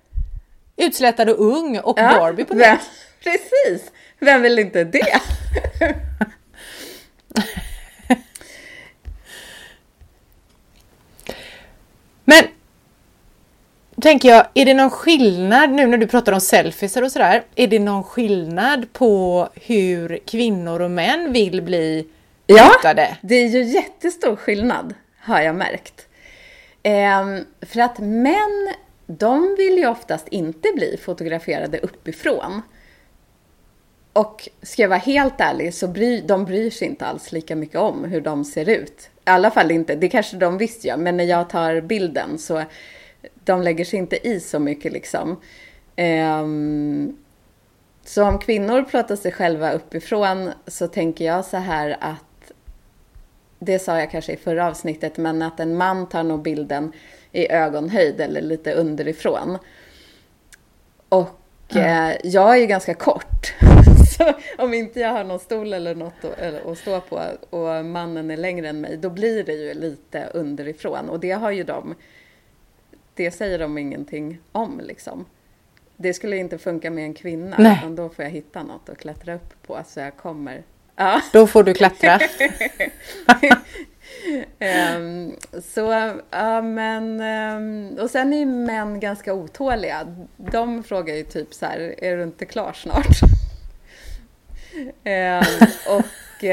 Utslätad 0.77 1.31
och 1.31 1.47
ung 1.47 1.79
och 1.79 1.99
ja, 1.99 2.19
Barbie 2.19 2.45
på 2.45 2.55
det. 2.55 2.79
Precis! 3.23 3.93
Vem 4.19 4.43
vill 4.43 4.59
inte 4.59 4.85
det? 4.85 5.21
Men 12.25 12.45
tänker 14.01 14.29
jag, 14.29 14.47
är 14.55 14.65
det 14.65 14.75
någon 14.75 14.91
skillnad 14.91 15.71
nu 15.71 15.87
när 15.87 15.99
du 15.99 16.07
pratar 16.07 16.33
om 16.33 16.41
selfies 16.41 16.97
och 16.97 17.13
sådär? 17.13 17.43
Är 17.55 17.67
det 17.67 17.79
någon 17.79 18.05
skillnad 18.05 18.93
på 18.93 19.49
hur 19.55 20.19
kvinnor 20.27 20.81
och 20.81 20.91
män 20.91 21.33
vill 21.33 21.63
bli 21.63 22.07
ja, 22.57 22.73
fotade? 22.77 23.19
det 23.21 23.35
är 23.35 23.49
ju 23.49 23.63
jättestor 23.63 24.37
skillnad 24.37 24.95
har 25.19 25.41
jag 25.41 25.55
märkt. 25.55 26.07
Ehm, 26.83 27.45
för 27.61 27.81
att 27.81 27.99
män, 27.99 28.69
de 29.07 29.55
vill 29.59 29.79
ju 29.79 29.87
oftast 29.87 30.29
inte 30.29 30.69
bli 30.75 30.97
fotograferade 31.03 31.79
uppifrån. 31.79 32.63
Och 34.13 34.49
ska 34.63 34.83
jag 34.83 34.89
vara 34.89 34.99
helt 34.99 35.41
ärlig 35.41 35.75
så 35.75 35.89
bry, 35.89 36.21
de 36.21 36.45
bryr 36.45 36.71
sig 36.71 36.89
inte 36.89 37.07
alls 37.07 37.33
lika 37.33 37.57
mycket 37.57 37.77
om 37.77 38.05
hur 38.05 38.21
de 38.21 38.45
ser 38.45 38.69
ut. 38.69 39.11
I 39.15 39.31
alla 39.31 39.51
fall 39.51 39.71
inte, 39.71 39.95
det 39.95 40.09
kanske 40.09 40.37
de 40.37 40.59
visst 40.59 40.85
gör, 40.85 40.97
men 40.97 41.17
när 41.17 41.25
jag 41.25 41.51
tar 41.51 41.81
bilden 41.81 42.39
så 42.39 42.63
de 43.45 43.63
lägger 43.63 43.85
sig 43.85 43.99
inte 43.99 44.29
i 44.29 44.41
så 44.41 44.59
mycket 44.59 44.93
liksom. 44.93 45.41
Um, 45.97 47.17
så 48.05 48.25
om 48.25 48.39
kvinnor 48.39 48.83
plåtar 48.83 49.17
sig 49.17 49.33
själva 49.33 49.73
uppifrån 49.73 50.51
så 50.67 50.89
tänker 50.89 51.25
jag 51.25 51.45
så 51.45 51.57
här 51.57 51.97
att 52.01 52.25
det 53.65 53.79
sa 53.79 53.99
jag 53.99 54.11
kanske 54.11 54.33
i 54.33 54.37
förra 54.37 54.67
avsnittet, 54.67 55.17
men 55.17 55.43
att 55.43 55.61
en 55.61 55.77
man 55.77 56.09
tar 56.09 56.23
nog 56.23 56.43
bilden 56.43 56.93
i 57.33 57.53
ögonhöjd 57.53 58.21
eller 58.21 58.41
lite 58.41 58.73
underifrån. 58.73 59.59
Och 61.09 61.39
mm. 61.69 62.11
eh, 62.11 62.17
jag 62.25 62.57
är 62.57 62.61
ju 62.61 62.67
ganska 62.67 62.95
kort. 62.95 63.55
Så 64.19 64.33
om 64.59 64.75
inte 64.75 65.01
jag 65.01 65.11
har 65.11 65.25
någon 65.25 65.39
stol 65.39 65.73
eller 65.73 65.95
något 65.95 66.25
att, 66.25 66.67
att 66.67 66.79
stå 66.79 67.01
på 67.01 67.21
och 67.51 67.85
mannen 67.85 68.31
är 68.31 68.37
längre 68.37 68.69
än 68.69 68.81
mig, 68.81 68.97
då 68.97 69.11
blir 69.11 69.45
det 69.45 69.53
ju 69.53 69.75
lite 69.75 70.29
underifrån. 70.35 71.09
Och 71.09 71.21
det 71.21 71.33
har 71.33 71.51
ju 71.51 71.65
de, 71.65 71.95
det 73.15 73.31
säger 73.31 73.59
de 73.59 73.79
ingenting 73.79 74.39
om 74.53 74.81
liksom. 74.85 75.25
Det 75.97 76.15
skulle 76.15 76.37
inte 76.37 76.59
funka 76.59 76.91
med 76.91 77.05
en 77.05 77.15
kvinna, 77.15 77.57
Nej. 77.59 77.79
utan 77.79 77.97
då 77.97 78.09
får 78.09 78.25
jag 78.25 78.33
hitta 78.33 78.63
något 78.63 78.89
att 78.89 78.99
klättra 78.99 79.35
upp 79.35 79.63
på 79.67 79.81
så 79.87 80.01
jag 80.01 80.17
kommer. 80.17 80.63
Ja. 81.03 81.21
Då 81.33 81.47
får 81.47 81.63
du 81.63 81.75
klättra. 81.75 82.21
um, 84.97 85.37
så, 85.63 86.13
ja 86.31 86.63
men, 86.63 87.21
um, 87.21 87.99
och 87.99 88.11
sen 88.11 88.33
är 88.33 88.39
ju 88.39 88.47
män 88.47 89.01
ganska 89.01 89.35
otåliga. 89.35 90.17
De 90.37 90.83
frågar 90.83 91.15
ju 91.15 91.23
typ 91.23 91.55
så 91.55 91.67
här, 91.67 91.95
är 91.99 92.17
du 92.17 92.23
inte 92.23 92.47
klar 92.47 92.73
snart? 92.73 93.21
eh, 95.05 95.47
och 95.97 96.45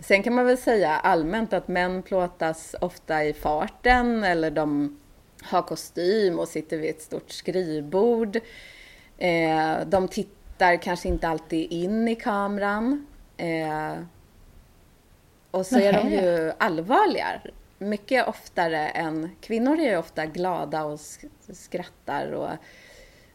sen 0.00 0.22
kan 0.22 0.34
man 0.34 0.46
väl 0.46 0.58
säga 0.58 0.90
allmänt 0.90 1.52
att 1.52 1.68
män 1.68 2.02
plåtas 2.02 2.76
ofta 2.80 3.24
i 3.24 3.32
farten 3.32 4.24
eller 4.24 4.50
de 4.50 4.98
har 5.42 5.62
kostym 5.62 6.38
och 6.38 6.48
sitter 6.48 6.76
vid 6.76 6.90
ett 6.90 7.02
stort 7.02 7.30
skrivbord. 7.30 8.36
Eh, 9.18 9.76
de 9.86 10.08
tittar 10.08 10.82
kanske 10.82 11.08
inte 11.08 11.28
alltid 11.28 11.72
in 11.72 12.08
i 12.08 12.14
kameran. 12.14 13.06
Eh, 13.36 13.94
och 15.50 15.66
så 15.66 15.78
är 15.78 15.92
de 15.92 16.10
ju 16.10 16.52
allvarliga. 16.58 17.40
Mycket 17.78 18.28
oftare 18.28 18.88
än... 18.88 19.30
Kvinnor 19.40 19.78
är 19.78 19.90
ju 19.90 19.96
ofta 19.96 20.26
glada 20.26 20.84
och 20.84 21.00
skrattar 21.52 22.32
och 22.32 22.50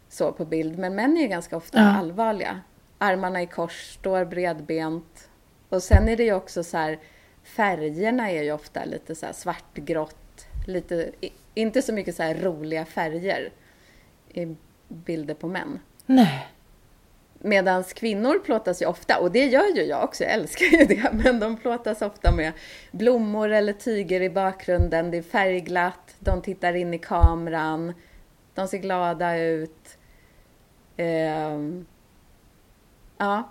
så 0.10 0.32
på 0.32 0.46
bild. 0.46 0.78
Men 0.78 0.96
män 0.96 1.18
är 1.18 1.22
ju 1.22 1.28
ganska 1.28 1.58
ofta 1.58 1.80
ja. 1.80 1.98
allvarliga 1.98 2.62
armarna 3.00 3.42
i 3.42 3.48
kors, 3.48 3.94
står 3.94 4.26
bredbent. 4.26 5.30
Och 5.70 5.84
sen 5.84 6.10
är 6.10 6.18
det 6.18 6.24
ju 6.24 6.34
också 6.34 6.64
så 6.64 6.78
här, 6.78 7.00
färgerna 7.44 8.32
är 8.32 8.44
ju 8.44 8.52
ofta 8.52 8.86
lite 8.86 9.16
så 9.16 9.26
här 9.26 9.34
svartgrått, 9.34 10.48
lite, 10.68 11.12
inte 11.54 11.82
så 11.82 11.94
mycket 11.94 12.16
så 12.16 12.24
här 12.24 12.36
roliga 12.36 12.86
färger 12.86 13.52
i 14.34 14.56
bilder 14.88 15.34
på 15.34 15.48
män. 15.48 15.80
Nej. 16.06 16.48
Medan 17.42 17.84
kvinnor 17.84 18.40
plåtas 18.40 18.82
ju 18.82 18.86
ofta, 18.86 19.20
och 19.20 19.32
det 19.32 19.46
gör 19.46 19.76
ju 19.76 19.84
jag 19.84 20.04
också, 20.04 20.24
jag 20.24 20.34
älskar 20.34 20.66
ju 20.66 20.86
det, 20.86 21.10
men 21.24 21.40
de 21.40 21.58
plåtas 21.58 22.02
ofta 22.02 22.32
med 22.32 22.54
blommor 22.92 23.50
eller 23.50 23.74
tyger 23.74 24.22
i 24.22 24.30
bakgrunden, 24.30 25.12
det 25.12 25.18
är 25.18 25.22
färgglatt, 25.22 26.16
de 26.20 26.42
tittar 26.42 26.74
in 26.74 26.94
i 26.94 26.98
kameran, 26.98 27.94
de 28.54 28.68
ser 28.68 28.78
glada 28.78 29.38
ut. 29.38 29.98
Ehm, 30.98 31.86
ja. 33.18 33.50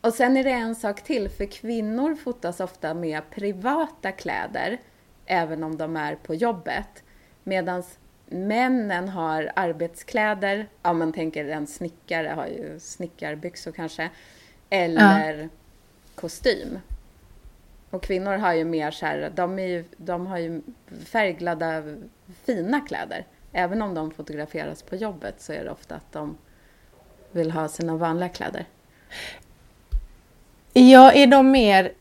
Och 0.00 0.14
sen 0.14 0.36
är 0.36 0.44
det 0.44 0.50
en 0.50 0.74
sak 0.74 1.02
till, 1.02 1.28
för 1.28 1.44
kvinnor 1.44 2.14
fotas 2.14 2.60
ofta 2.60 2.94
med 2.94 3.30
privata 3.30 4.12
kläder, 4.12 4.78
även 5.26 5.62
om 5.62 5.76
de 5.76 5.96
är 5.96 6.14
på 6.14 6.34
jobbet. 6.34 7.02
Medan 7.44 7.82
männen 8.26 9.08
har 9.08 9.52
arbetskläder, 9.56 10.66
ja 10.82 10.92
man 10.92 11.12
tänker 11.12 11.48
en 11.48 11.66
snickare 11.66 12.28
har 12.28 12.46
ju 12.46 12.80
snickarbyxor 12.80 13.72
kanske, 13.72 14.10
eller 14.70 15.38
ja. 15.38 15.48
kostym. 16.14 16.78
Och 17.90 18.02
kvinnor 18.02 18.36
har 18.36 18.52
ju 18.52 18.64
mer 18.64 18.90
så 18.90 19.06
här, 19.06 19.32
de, 19.34 19.58
är 19.58 19.66
ju, 19.66 19.84
de 19.96 20.26
har 20.26 20.38
ju 20.38 20.62
färgglada 21.04 21.82
fina 22.44 22.80
kläder. 22.80 23.26
Även 23.52 23.82
om 23.82 23.94
de 23.94 24.10
fotograferas 24.10 24.82
på 24.82 24.96
jobbet 24.96 25.34
så 25.38 25.52
är 25.52 25.64
det 25.64 25.70
ofta 25.70 25.94
att 25.94 26.12
de 26.12 26.36
vill 27.32 27.50
ha 27.50 27.68
sina 27.68 27.96
vanliga 27.96 28.28
kläder. 28.28 28.64
Ja, 30.72 31.12
är 31.12 31.26
de 31.26 31.50
mer... 31.50 31.92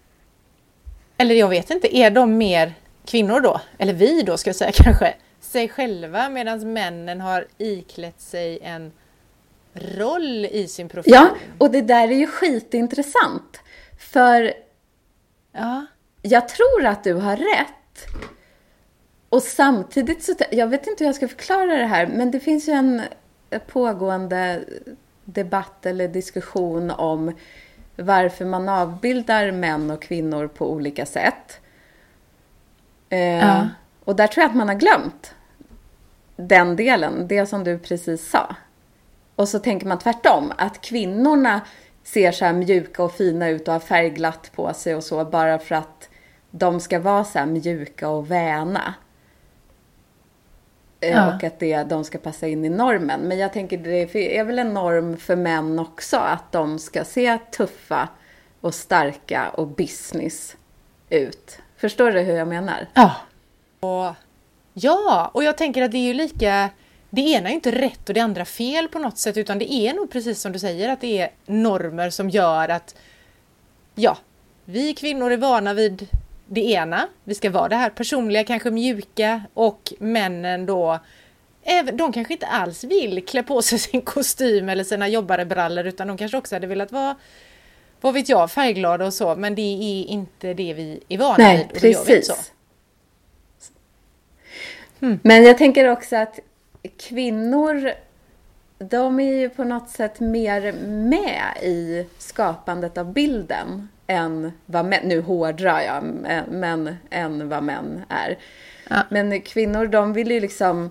Eller 1.17 1.35
jag 1.35 1.49
vet 1.49 1.69
inte, 1.69 1.97
är 1.97 2.11
de 2.11 2.37
mer 2.37 2.73
kvinnor 3.05 3.39
då? 3.39 3.61
Eller 3.77 3.93
vi 3.93 4.21
då 4.21 4.37
ska 4.37 4.49
jag 4.49 4.55
säga 4.55 4.71
kanske. 4.75 5.15
Sig 5.53 5.69
själva 5.69 6.29
medan 6.29 6.73
männen 6.73 7.21
har 7.21 7.47
iklätt 7.57 8.21
sig 8.21 8.59
en 8.61 8.91
roll 9.73 10.45
i 10.45 10.67
sin 10.67 10.89
profil. 10.89 11.13
Ja, 11.13 11.35
och 11.57 11.71
det 11.71 11.81
där 11.81 12.07
är 12.07 12.15
ju 12.15 12.27
skitintressant. 12.27 13.59
För 13.99 14.53
ja. 15.51 15.85
jag 16.21 16.47
tror 16.47 16.85
att 16.85 17.03
du 17.03 17.13
har 17.13 17.37
rätt. 17.37 18.05
Och 19.29 19.41
samtidigt 19.41 20.23
så, 20.23 20.33
jag 20.51 20.67
vet 20.67 20.87
inte 20.87 21.03
hur 21.03 21.09
jag 21.09 21.15
ska 21.15 21.27
förklara 21.27 21.77
det 21.77 21.85
här, 21.85 22.07
men 22.07 22.31
det 22.31 22.39
finns 22.39 22.67
ju 22.67 22.73
en 22.73 23.01
pågående 23.67 24.63
debatt 25.25 25.85
eller 25.85 26.07
diskussion 26.07 26.91
om 26.91 27.35
varför 27.95 28.45
man 28.45 28.69
avbildar 28.69 29.51
män 29.51 29.91
och 29.91 30.01
kvinnor 30.01 30.47
på 30.47 30.71
olika 30.71 31.05
sätt. 31.05 31.61
Eh, 33.09 33.19
ja. 33.19 33.69
Och 34.03 34.15
där 34.15 34.27
tror 34.27 34.41
jag 34.41 34.49
att 34.49 34.57
man 34.57 34.67
har 34.67 34.75
glömt 34.75 35.35
den 36.35 36.75
delen, 36.75 37.27
det 37.27 37.45
som 37.45 37.63
du 37.63 37.77
precis 37.77 38.29
sa. 38.29 38.55
Och 39.35 39.49
så 39.49 39.59
tänker 39.59 39.87
man 39.87 39.99
tvärtom, 39.99 40.53
att 40.57 40.81
kvinnorna 40.81 41.61
ser 42.03 42.31
så 42.31 42.45
här 42.45 42.53
mjuka 42.53 43.03
och 43.03 43.11
fina 43.11 43.49
ut 43.49 43.67
och 43.67 43.73
har 43.73 43.79
färgglatt 43.79 44.51
på 44.55 44.73
sig 44.73 44.95
och 44.95 45.03
så 45.03 45.25
bara 45.25 45.59
för 45.59 45.75
att 45.75 46.09
de 46.51 46.79
ska 46.79 46.99
vara 46.99 47.23
så 47.23 47.39
här 47.39 47.45
mjuka 47.45 48.09
och 48.09 48.31
väna. 48.31 48.93
Eh, 50.99 51.11
ja. 51.11 51.35
Och 51.35 51.43
att 51.43 51.59
det, 51.59 51.83
de 51.83 52.03
ska 52.03 52.17
passa 52.17 52.47
in 52.47 52.65
i 52.65 52.69
normen. 52.69 53.21
Men 53.21 53.37
jag 53.37 53.53
tänker 53.53 53.77
det 53.77 54.37
är 54.37 54.43
väl 54.43 54.59
en 54.59 54.73
norm 54.73 55.17
för 55.17 55.35
män 55.35 55.79
också 55.79 56.17
att 56.17 56.51
de 56.51 56.79
ska 56.79 57.03
se 57.03 57.37
tuffa 57.37 58.09
och 58.61 58.73
starka 58.73 59.49
och 59.49 59.67
business 59.67 60.57
ut. 61.09 61.59
Förstår 61.75 62.11
du 62.11 62.19
hur 62.19 62.35
jag 62.35 62.47
menar? 62.47 62.87
Ja. 62.93 63.15
Och, 63.79 64.15
ja, 64.73 65.31
och 65.33 65.43
jag 65.43 65.57
tänker 65.57 65.81
att 65.81 65.91
det 65.91 65.97
är 65.97 66.07
ju 66.07 66.13
lika 66.13 66.69
det 67.09 67.21
ena 67.21 67.49
är 67.49 67.53
inte 67.53 67.71
rätt 67.71 68.09
och 68.09 68.13
det 68.13 68.19
andra 68.19 68.45
fel 68.45 68.87
på 68.87 68.99
något 68.99 69.17
sätt 69.17 69.37
utan 69.37 69.59
det 69.59 69.73
är 69.73 69.93
nog 69.93 70.11
precis 70.11 70.41
som 70.41 70.51
du 70.51 70.59
säger 70.59 70.89
att 70.89 71.01
det 71.01 71.19
är 71.19 71.31
normer 71.45 72.09
som 72.09 72.29
gör 72.29 72.69
att 72.69 72.95
ja, 73.95 74.17
vi 74.65 74.93
kvinnor 74.93 75.31
är 75.31 75.37
vana 75.37 75.73
vid 75.73 76.07
det 76.47 76.61
ena, 76.61 77.07
vi 77.23 77.35
ska 77.35 77.49
vara 77.49 77.67
det 77.67 77.75
här 77.75 77.89
personliga, 77.89 78.43
kanske 78.43 78.71
mjuka 78.71 79.41
och 79.53 79.93
männen 79.99 80.65
då 80.65 80.99
de 81.93 82.13
kanske 82.13 82.33
inte 82.33 82.47
alls 82.47 82.83
vill 82.83 83.25
klä 83.25 83.43
på 83.43 83.61
sig 83.61 83.79
sin 83.79 84.01
kostym 84.01 84.69
eller 84.69 84.83
sina 84.83 85.07
jobbarebrallor 85.07 85.87
utan 85.87 86.07
de 86.07 86.17
kanske 86.17 86.37
också 86.37 86.55
hade 86.55 86.67
velat 86.67 86.91
vara 86.91 87.15
vad 88.01 88.13
vet 88.13 88.29
jag, 88.29 88.51
färgglada 88.51 89.05
och 89.05 89.13
så 89.13 89.35
men 89.35 89.55
det 89.55 89.61
är 89.61 90.05
inte 90.05 90.53
det 90.53 90.73
vi 90.73 91.03
är 91.09 91.17
vana 91.17 91.35
Nej, 91.37 91.57
vid. 91.57 91.65
Och 91.65 91.81
precis. 91.81 92.27
så. 92.27 92.33
Hmm. 95.03 95.19
Men 95.23 95.43
jag 95.43 95.57
tänker 95.57 95.91
också 95.91 96.15
att 96.15 96.39
kvinnor 96.97 97.91
de 98.77 99.19
är 99.19 99.33
ju 99.33 99.49
på 99.49 99.63
något 99.63 99.89
sätt 99.89 100.19
mer 100.19 100.73
med 100.87 101.43
i 101.61 102.07
skapandet 102.17 102.97
av 102.97 103.13
bilden 103.13 103.89
än 104.07 104.51
vad 104.65 104.85
män, 104.85 104.99
nu 105.03 105.21
hårdrar 105.21 105.81
jag, 105.81 106.03
men 106.51 106.95
än 107.09 107.49
vad 107.49 107.63
män 107.63 108.01
är. 108.09 108.37
Ja. 108.89 109.03
Men 109.09 109.41
kvinnor 109.41 109.87
de 109.87 110.13
vill 110.13 110.31
ju 110.31 110.39
liksom 110.39 110.89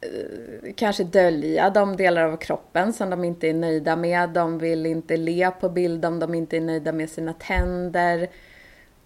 eh, 0.00 0.72
kanske 0.76 1.04
dölja 1.04 1.70
de 1.70 1.96
delar 1.96 2.22
av 2.22 2.36
kroppen 2.36 2.92
som 2.92 3.10
de 3.10 3.24
inte 3.24 3.48
är 3.48 3.54
nöjda 3.54 3.96
med. 3.96 4.30
De 4.30 4.58
vill 4.58 4.86
inte 4.86 5.16
le 5.16 5.50
på 5.50 5.68
bild 5.68 6.04
om 6.04 6.18
de 6.18 6.34
inte 6.34 6.56
är 6.56 6.60
nöjda 6.60 6.92
med 6.92 7.10
sina 7.10 7.32
tänder. 7.32 8.28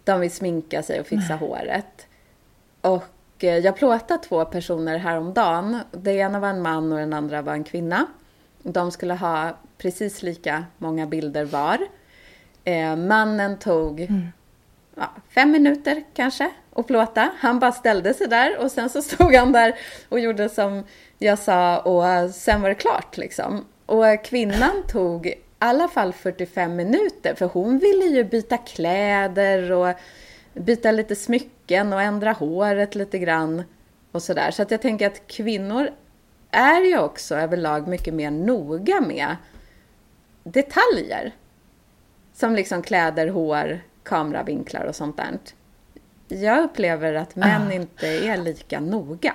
De 0.05 0.21
vill 0.21 0.31
sminka 0.31 0.83
sig 0.83 1.01
och 1.01 1.07
fixa 1.07 1.37
Nej. 1.41 1.49
håret. 1.49 2.07
Och 2.81 2.95
eh, 2.95 3.03
jag 3.43 3.77
plåtade 3.77 4.23
två 4.23 4.45
personer 4.45 4.99
häromdagen. 4.99 5.81
Det 5.91 6.13
ena 6.13 6.41
var 6.41 6.49
en 6.49 6.63
man 6.63 6.93
och 6.93 6.99
den 6.99 7.13
andra 7.13 7.43
var 7.43 7.53
en 7.53 7.65
kvinna. 7.65 8.07
De 8.63 8.91
skulle 8.91 9.15
ha 9.15 9.57
precis 9.79 10.23
lika 10.23 10.65
många 10.79 11.07
bilder 11.07 11.45
var. 11.45 11.79
Eh, 12.65 12.97
mannen 12.97 13.59
tog 13.59 14.01
mm. 14.01 14.27
ja, 14.95 15.11
fem 15.35 15.51
minuter 15.51 16.05
kanske 16.15 16.51
att 16.75 16.87
plåta. 16.87 17.31
Han 17.39 17.59
bara 17.59 17.73
ställde 17.73 18.15
sig 18.15 18.29
där 18.29 18.59
och 18.59 18.71
sen 18.71 18.91
så 18.91 19.03
stod 19.17 19.35
han 19.35 19.53
där 19.53 19.75
och 20.09 20.21
gjorde 20.21 20.49
som 20.49 20.85
jag 21.19 21.39
sa 21.39 21.79
och 21.79 22.31
sen 22.31 22.63
var 22.63 22.69
det 22.69 22.75
klart 22.75 23.17
liksom. 23.17 23.65
Och 23.87 24.25
kvinnan 24.25 24.83
tog 24.89 25.27
i 25.27 25.35
alla 25.59 25.89
fall 25.89 26.13
45 26.13 26.77
minuter 26.77 27.35
för 27.35 27.47
hon 27.47 27.79
ville 27.79 28.05
ju 28.05 28.25
byta 28.25 28.57
kläder 28.57 29.73
och 29.73 29.89
byta 30.59 30.93
lite 30.93 31.17
smycken 31.17 31.93
och 31.93 32.03
ändra 32.03 32.33
håret 32.33 32.95
lite 32.95 33.19
grann 33.19 33.63
och 34.13 34.23
sådär. 34.23 34.51
Så 34.51 34.63
att 34.63 34.71
jag 34.71 34.83
tänker 34.83 35.07
att 35.07 35.27
kvinnor 35.27 35.91
är 36.51 36.81
ju 36.81 36.99
också 36.99 37.35
överlag 37.35 37.89
mycket 37.89 38.15
mer 38.15 38.31
noga 38.31 39.01
med 39.01 39.37
detaljer. 40.43 41.33
Som 42.35 42.55
liksom 42.55 42.83
kläder, 42.83 43.29
hår, 43.29 43.81
kameravinklar 44.03 44.85
och 44.85 44.97
sånt 44.97 45.17
där. 45.17 45.39
Jag 46.29 46.65
upplever 46.65 47.15
att 47.15 47.37
män 47.37 47.69
ah. 47.69 47.73
inte 47.73 48.07
är 48.07 48.37
lika 48.37 48.81
noga. 48.81 49.35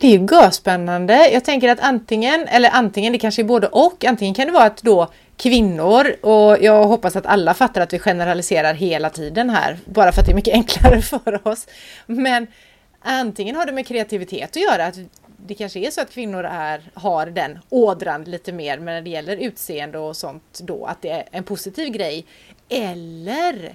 Det 0.00 0.06
är 0.06 0.18
ju 0.18 0.26
görspännande. 0.30 1.30
Jag 1.32 1.44
tänker 1.44 1.68
att 1.68 1.80
antingen, 1.80 2.48
eller 2.48 2.70
antingen, 2.70 3.12
det 3.12 3.18
kanske 3.18 3.42
är 3.42 3.44
både 3.44 3.66
och, 3.66 4.04
antingen 4.04 4.34
kan 4.34 4.46
det 4.46 4.52
vara 4.52 4.64
att 4.64 4.82
då 4.82 5.10
kvinnor, 5.36 6.16
och 6.20 6.62
jag 6.62 6.84
hoppas 6.84 7.16
att 7.16 7.26
alla 7.26 7.54
fattar 7.54 7.80
att 7.80 7.92
vi 7.92 7.98
generaliserar 7.98 8.74
hela 8.74 9.10
tiden 9.10 9.50
här, 9.50 9.78
bara 9.84 10.12
för 10.12 10.20
att 10.20 10.26
det 10.26 10.32
är 10.32 10.36
mycket 10.36 10.54
enklare 10.60 11.02
för 11.02 11.48
oss. 11.48 11.66
Men 12.06 12.46
antingen 13.00 13.56
har 13.56 13.66
det 13.66 13.72
med 13.72 13.86
kreativitet 13.86 14.50
att 14.50 14.62
göra, 14.62 14.86
att 14.86 14.98
det 15.46 15.54
kanske 15.54 15.78
är 15.78 15.90
så 15.90 16.00
att 16.00 16.10
kvinnor 16.10 16.44
är, 16.44 16.82
har 16.94 17.26
den 17.26 17.58
ådran 17.68 18.24
lite 18.24 18.52
mer 18.52 18.76
men 18.76 18.84
när 18.84 19.02
det 19.02 19.10
gäller 19.10 19.36
utseende 19.36 19.98
och 19.98 20.16
sånt 20.16 20.60
då 20.62 20.84
att 20.86 21.02
det 21.02 21.10
är 21.10 21.24
en 21.30 21.44
positiv 21.44 21.88
grej. 21.88 22.26
Eller 22.68 23.74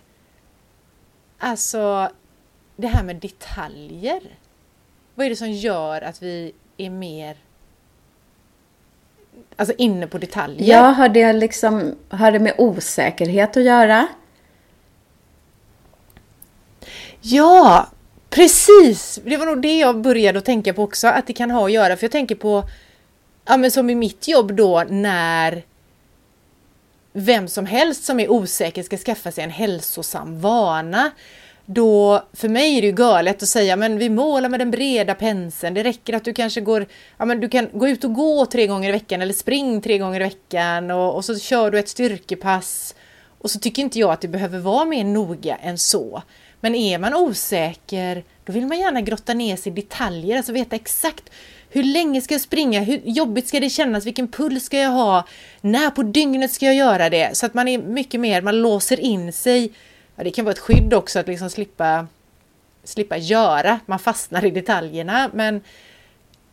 alltså 1.40 2.10
det 2.76 2.88
här 2.88 3.04
med 3.04 3.16
detaljer. 3.16 4.22
Vad 5.20 5.26
är 5.26 5.30
det 5.30 5.36
som 5.36 5.52
gör 5.52 6.02
att 6.02 6.22
vi 6.22 6.52
är 6.78 6.90
mer 6.90 7.38
alltså 9.56 9.76
inne 9.78 10.08
på 10.08 10.18
detaljer? 10.18 10.74
Ja, 10.74 10.82
har 10.82 11.10
det 11.10 11.34
liksom 11.34 11.96
har 12.10 12.32
det 12.32 12.40
med 12.40 12.54
osäkerhet 12.58 13.58
att 13.58 13.64
göra? 13.64 14.08
Ja, 17.22 17.90
Precis! 18.30 19.20
Det 19.24 19.38
var 19.38 19.46
nog 19.46 19.62
det 19.62 19.78
jag 19.78 20.02
började 20.02 20.40
att 20.40 20.46
tänka 20.46 20.74
på 20.74 20.84
också, 20.84 21.08
att 21.08 21.28
det 21.28 21.34
kan 21.34 21.52
ha 21.52 21.66
att 21.66 21.72
göra. 21.72 21.98
För 21.98 22.04
jag 22.04 22.12
tänker 22.12 22.36
på, 22.36 22.70
ja 23.46 23.58
men 23.58 23.72
som 23.72 23.90
i 23.90 23.96
mitt 23.96 24.28
jobb 24.28 24.54
då, 24.56 24.84
när 24.90 25.64
vem 27.14 27.48
som 27.48 27.66
helst 27.66 28.04
som 28.04 28.20
är 28.20 28.32
osäker 28.32 28.84
ska 28.84 28.98
skaffa 28.98 29.32
sig 29.32 29.44
en 29.44 29.50
hälsosam 29.50 30.40
vana. 30.40 31.12
Då, 31.72 32.24
för 32.34 32.50
mig 32.50 32.78
är 32.78 32.82
det 32.82 32.88
ju 32.88 32.94
galet 32.94 33.44
att 33.44 33.50
säga, 33.50 33.76
men 33.76 33.98
vi 33.98 34.10
målar 34.10 34.50
med 34.50 34.60
den 34.60 34.72
breda 34.72 35.16
penseln. 35.16 35.74
Det 35.74 35.84
räcker 35.84 36.14
att 36.14 36.24
du 36.24 36.34
kanske 36.34 36.62
går, 36.62 36.86
ja 37.18 37.26
men 37.26 37.40
du 37.40 37.50
kan 37.50 37.70
gå 37.74 37.88
ut 37.88 38.04
och 38.04 38.14
gå 38.14 38.46
tre 38.46 38.68
gånger 38.68 38.90
i 38.90 38.92
veckan 38.92 39.22
eller 39.22 39.34
spring 39.34 39.82
tre 39.82 39.98
gånger 39.98 40.20
i 40.22 40.24
veckan 40.24 40.92
och, 40.92 41.16
och 41.16 41.26
så 41.26 41.40
kör 41.40 41.72
du 41.72 41.80
ett 41.80 41.90
styrkepass. 41.90 42.96
Och 43.38 43.52
så 43.52 43.60
tycker 43.60 43.82
inte 43.82 44.00
jag 44.00 44.12
att 44.12 44.22
det 44.22 44.28
behöver 44.28 44.60
vara 44.60 44.86
mer 44.86 45.04
noga 45.04 45.56
än 45.56 45.78
så. 45.78 46.24
Men 46.60 46.76
är 46.76 46.98
man 46.98 47.14
osäker, 47.14 48.24
då 48.46 48.54
vill 48.54 48.68
man 48.68 48.80
gärna 48.80 49.02
grotta 49.02 49.34
ner 49.34 49.56
sig 49.56 49.72
i 49.72 49.76
detaljer, 49.76 50.38
alltså 50.38 50.54
veta 50.54 50.76
exakt 50.76 51.32
hur 51.70 51.84
länge 51.84 52.22
ska 52.22 52.34
jag 52.34 52.42
springa? 52.42 52.80
Hur 52.82 53.02
jobbigt 53.06 53.48
ska 53.48 53.60
det 53.60 53.70
kännas? 53.70 54.06
Vilken 54.06 54.28
puls 54.28 54.64
ska 54.64 54.78
jag 54.78 54.90
ha? 54.90 55.28
När 55.62 55.90
på 55.90 56.04
dygnet 56.04 56.52
ska 56.52 56.66
jag 56.66 56.76
göra 56.76 57.10
det? 57.10 57.38
Så 57.38 57.46
att 57.46 57.54
man 57.54 57.68
är 57.68 57.78
mycket 57.78 58.20
mer, 58.20 58.42
man 58.42 58.62
låser 58.62 59.00
in 59.00 59.34
sig. 59.34 59.72
Ja, 60.20 60.24
det 60.24 60.32
kan 60.32 60.46
vara 60.46 60.52
ett 60.54 60.60
skydd 60.60 60.94
också 60.94 61.20
att 61.20 61.28
liksom 61.28 61.50
slippa, 61.50 62.08
slippa 62.84 63.18
göra. 63.18 63.80
Man 63.86 64.00
fastnar 64.00 64.46
i 64.46 64.52
detaljerna. 64.52 65.30
Men 65.34 65.62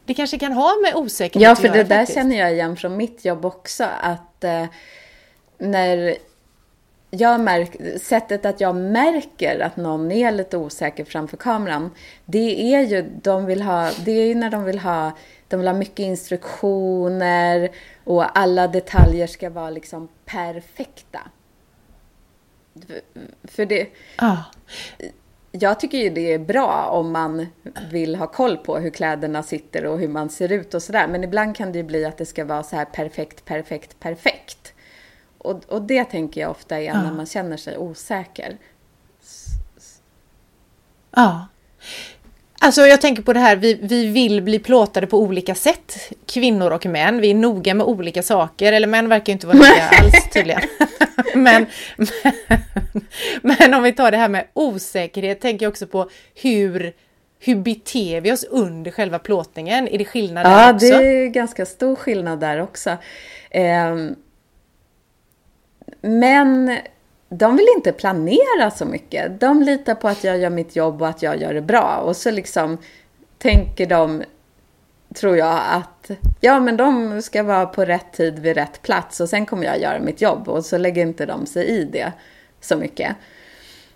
det 0.04 0.14
kanske 0.14 0.38
kan 0.38 0.52
ha 0.52 0.72
med 0.82 0.94
osäkerhet 0.94 1.48
Ja, 1.48 1.54
för 1.56 1.66
att 1.66 1.72
det 1.72 1.78
göra, 1.78 1.88
där 1.88 1.96
faktiskt. 1.96 2.18
känner 2.18 2.36
jag 2.36 2.52
igen 2.52 2.76
från 2.76 2.96
mitt 2.96 3.24
jobb 3.24 3.44
också. 3.44 3.84
Att 4.00 4.44
eh, 4.44 4.64
när 5.58 6.16
jag 7.10 7.40
märk, 7.40 8.00
sättet 8.02 8.44
att 8.44 8.60
jag 8.60 8.76
märker 8.76 9.60
att 9.60 9.76
någon 9.76 10.12
är 10.12 10.32
lite 10.32 10.56
osäker 10.56 11.04
framför 11.04 11.36
kameran, 11.36 11.90
det 12.24 12.74
är 12.74 12.80
ju, 12.80 13.02
de 13.22 13.46
vill 13.46 13.62
ha, 13.62 13.90
det 14.04 14.10
är 14.10 14.26
ju 14.26 14.34
när 14.34 14.50
de 14.50 14.64
vill 14.64 14.78
ha, 14.78 15.12
de 15.48 15.56
vill 15.56 15.68
ha 15.68 15.74
mycket 15.74 15.98
instruktioner 15.98 17.70
och 18.04 18.38
alla 18.38 18.68
detaljer 18.68 19.26
ska 19.26 19.50
vara 19.50 19.70
liksom 19.70 20.08
perfekta. 20.24 21.20
För 23.44 23.66
det, 23.66 23.88
Ja. 24.16 24.44
jag 25.52 25.80
tycker 25.80 25.98
ju 25.98 26.10
det 26.10 26.32
är 26.32 26.38
bra 26.38 26.88
om 26.90 27.12
man 27.12 27.46
vill 27.90 28.16
ha 28.16 28.26
koll 28.26 28.56
på 28.56 28.78
hur 28.78 28.90
kläderna 28.90 29.42
sitter 29.42 29.86
och 29.86 29.98
hur 29.98 30.08
man 30.08 30.30
ser 30.30 30.52
ut 30.52 30.74
och 30.74 30.82
sådär. 30.82 31.08
Men 31.08 31.24
ibland 31.24 31.56
kan 31.56 31.72
det 31.72 31.78
ju 31.78 31.84
bli 31.84 32.04
att 32.04 32.18
det 32.18 32.26
ska 32.26 32.44
vara 32.44 32.62
så 32.62 32.76
här 32.76 32.84
perfekt, 32.84 33.44
perfekt, 33.44 34.00
perfekt. 34.00 34.74
Och, 35.38 35.64
och 35.68 35.82
det 35.82 36.04
tänker 36.04 36.40
jag 36.40 36.50
ofta 36.50 36.80
är 36.80 36.94
när 36.94 37.12
man 37.12 37.26
känner 37.26 37.56
sig 37.56 37.78
osäker. 37.78 38.56
Ja. 41.10 41.46
Alltså 42.66 42.86
jag 42.86 43.00
tänker 43.00 43.22
på 43.22 43.32
det 43.32 43.40
här, 43.40 43.56
vi, 43.56 43.78
vi 43.82 44.06
vill 44.06 44.42
bli 44.42 44.58
plåtade 44.58 45.06
på 45.06 45.18
olika 45.18 45.54
sätt, 45.54 46.12
kvinnor 46.26 46.70
och 46.70 46.86
män. 46.86 47.20
Vi 47.20 47.30
är 47.30 47.34
noga 47.34 47.74
med 47.74 47.86
olika 47.86 48.22
saker, 48.22 48.72
eller 48.72 48.86
män 48.86 49.08
verkar 49.08 49.32
inte 49.32 49.46
vara 49.46 49.56
lika 49.56 49.88
alls 50.02 50.30
tydligen. 50.32 50.60
men, 51.34 51.66
men, 51.96 53.56
men 53.58 53.74
om 53.74 53.82
vi 53.82 53.92
tar 53.92 54.10
det 54.10 54.16
här 54.16 54.28
med 54.28 54.46
osäkerhet, 54.52 55.40
tänker 55.40 55.66
jag 55.66 55.70
också 55.70 55.86
på 55.86 56.10
hur, 56.34 56.92
hur 57.40 57.56
beter 57.56 58.20
vi 58.20 58.32
oss 58.32 58.44
under 58.44 58.90
själva 58.90 59.18
plåtningen? 59.18 59.88
Är 59.88 59.98
det 59.98 60.04
skillnad 60.04 60.46
där 60.46 60.50
Ja, 60.50 60.74
också? 60.74 60.86
det 60.86 61.06
är 61.06 61.26
ganska 61.26 61.66
stor 61.66 61.96
skillnad 61.96 62.40
där 62.40 62.60
också. 62.62 62.96
Ehm, 63.50 64.14
men 66.00 66.78
de 67.28 67.56
vill 67.56 67.66
inte 67.76 67.92
planera 67.92 68.70
så 68.70 68.84
mycket. 68.84 69.40
De 69.40 69.62
litar 69.62 69.94
på 69.94 70.08
att 70.08 70.24
jag 70.24 70.38
gör 70.38 70.50
mitt 70.50 70.76
jobb 70.76 71.02
och 71.02 71.08
att 71.08 71.22
jag 71.22 71.40
gör 71.40 71.54
det 71.54 71.62
bra. 71.62 71.96
Och 71.96 72.16
så 72.16 72.30
liksom 72.30 72.78
tänker 73.38 73.86
de, 73.86 74.22
tror 75.14 75.36
jag, 75.36 75.60
att 75.70 76.10
ja, 76.40 76.60
men 76.60 76.76
de 76.76 77.22
ska 77.22 77.42
vara 77.42 77.66
på 77.66 77.84
rätt 77.84 78.12
tid 78.12 78.38
vid 78.38 78.56
rätt 78.56 78.82
plats 78.82 79.20
och 79.20 79.28
sen 79.28 79.46
kommer 79.46 79.64
jag 79.64 79.80
göra 79.80 79.98
mitt 79.98 80.20
jobb. 80.20 80.48
Och 80.48 80.64
så 80.64 80.78
lägger 80.78 81.02
inte 81.02 81.26
de 81.26 81.46
sig 81.46 81.66
i 81.66 81.84
det 81.84 82.12
så 82.60 82.76
mycket. 82.76 83.16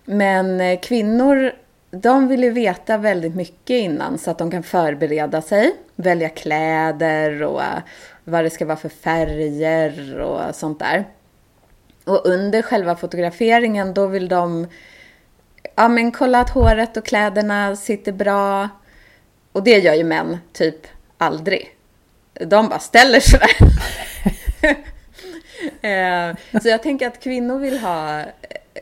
Men 0.04 0.60
eh, 0.60 0.80
kvinnor, 0.80 1.52
de 1.90 2.28
vill 2.28 2.44
ju 2.44 2.50
veta 2.50 2.96
väldigt 2.96 3.34
mycket 3.34 3.74
innan 3.74 4.18
så 4.18 4.30
att 4.30 4.38
de 4.38 4.50
kan 4.50 4.62
förbereda 4.62 5.42
sig, 5.42 5.72
välja 5.96 6.28
kläder 6.28 7.42
och 7.42 7.62
eh, 7.62 7.78
vad 8.24 8.44
det 8.44 8.50
ska 8.50 8.66
vara 8.66 8.76
för 8.76 8.88
färger 8.88 10.20
och 10.20 10.54
sånt 10.54 10.78
där. 10.78 11.04
Och 12.04 12.26
under 12.26 12.62
själva 12.62 12.96
fotograferingen 12.96 13.94
då 13.94 14.06
vill 14.06 14.28
de 14.28 14.66
ja, 15.76 15.88
men 15.88 16.12
kolla 16.12 16.40
att 16.40 16.50
håret 16.50 16.96
och 16.96 17.04
kläderna 17.04 17.76
sitter 17.76 18.12
bra. 18.12 18.68
Och 19.52 19.62
det 19.62 19.78
gör 19.78 19.94
ju 19.94 20.04
män 20.04 20.38
typ 20.52 20.86
aldrig. 21.18 21.76
De 22.32 22.68
bara 22.68 22.78
ställer 22.78 23.20
sig 23.20 23.40
där. 23.40 24.76
Eh, 25.82 26.36
så 26.62 26.68
jag 26.68 26.82
tänker 26.82 27.06
att 27.06 27.20
kvinnor 27.20 27.58
vill 27.58 27.78
ha 27.78 28.20
eh, 28.20 28.26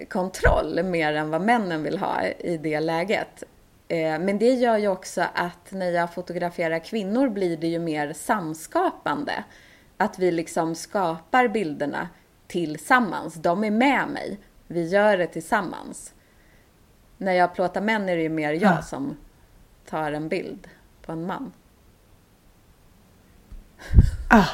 kontroll 0.08 0.82
mer 0.84 1.12
än 1.12 1.30
vad 1.30 1.40
männen 1.40 1.82
vill 1.82 1.98
ha 1.98 2.22
i 2.24 2.56
det 2.56 2.80
läget. 2.80 3.44
Eh, 3.88 4.18
men 4.18 4.38
det 4.38 4.50
gör 4.54 4.76
ju 4.76 4.88
också 4.88 5.24
att 5.34 5.72
när 5.72 5.90
jag 5.90 6.14
fotograferar 6.14 6.78
kvinnor 6.78 7.28
blir 7.28 7.56
det 7.56 7.66
ju 7.66 7.78
mer 7.78 8.12
samskapande. 8.12 9.44
Att 9.96 10.18
vi 10.18 10.30
liksom 10.30 10.74
skapar 10.74 11.48
bilderna 11.48 12.08
tillsammans. 12.48 13.34
De 13.34 13.64
är 13.64 13.70
med 13.70 14.08
mig. 14.08 14.38
Vi 14.66 14.88
gör 14.88 15.18
det 15.18 15.26
tillsammans. 15.26 16.12
När 17.16 17.32
jag 17.32 17.54
plåtar 17.54 17.80
män 17.80 18.08
är 18.08 18.16
det 18.16 18.22
ju 18.22 18.28
mer 18.28 18.52
jag 18.52 18.62
Ja. 18.62 18.82
som 18.82 19.16
tar 19.90 20.12
en 20.12 20.28
bild 20.28 20.68
på 21.06 21.12
en 21.12 21.26
man. 21.26 21.52
Ah. 24.30 24.44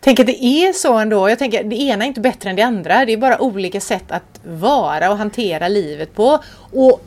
Tänk 0.00 0.20
att 0.20 0.26
det 0.26 0.44
är 0.44 0.72
så 0.72 0.98
ändå. 0.98 1.28
Jag 1.28 1.38
tänker 1.38 1.64
det 1.64 1.76
ena 1.76 2.04
är 2.04 2.08
inte 2.08 2.20
bättre 2.20 2.50
än 2.50 2.56
det 2.56 2.62
andra. 2.62 3.04
Det 3.04 3.12
är 3.12 3.16
bara 3.16 3.40
olika 3.42 3.80
sätt 3.80 4.10
att 4.12 4.40
vara 4.44 5.10
och 5.10 5.18
hantera 5.18 5.68
livet 5.68 6.14
på. 6.14 6.38
Och 6.72 7.00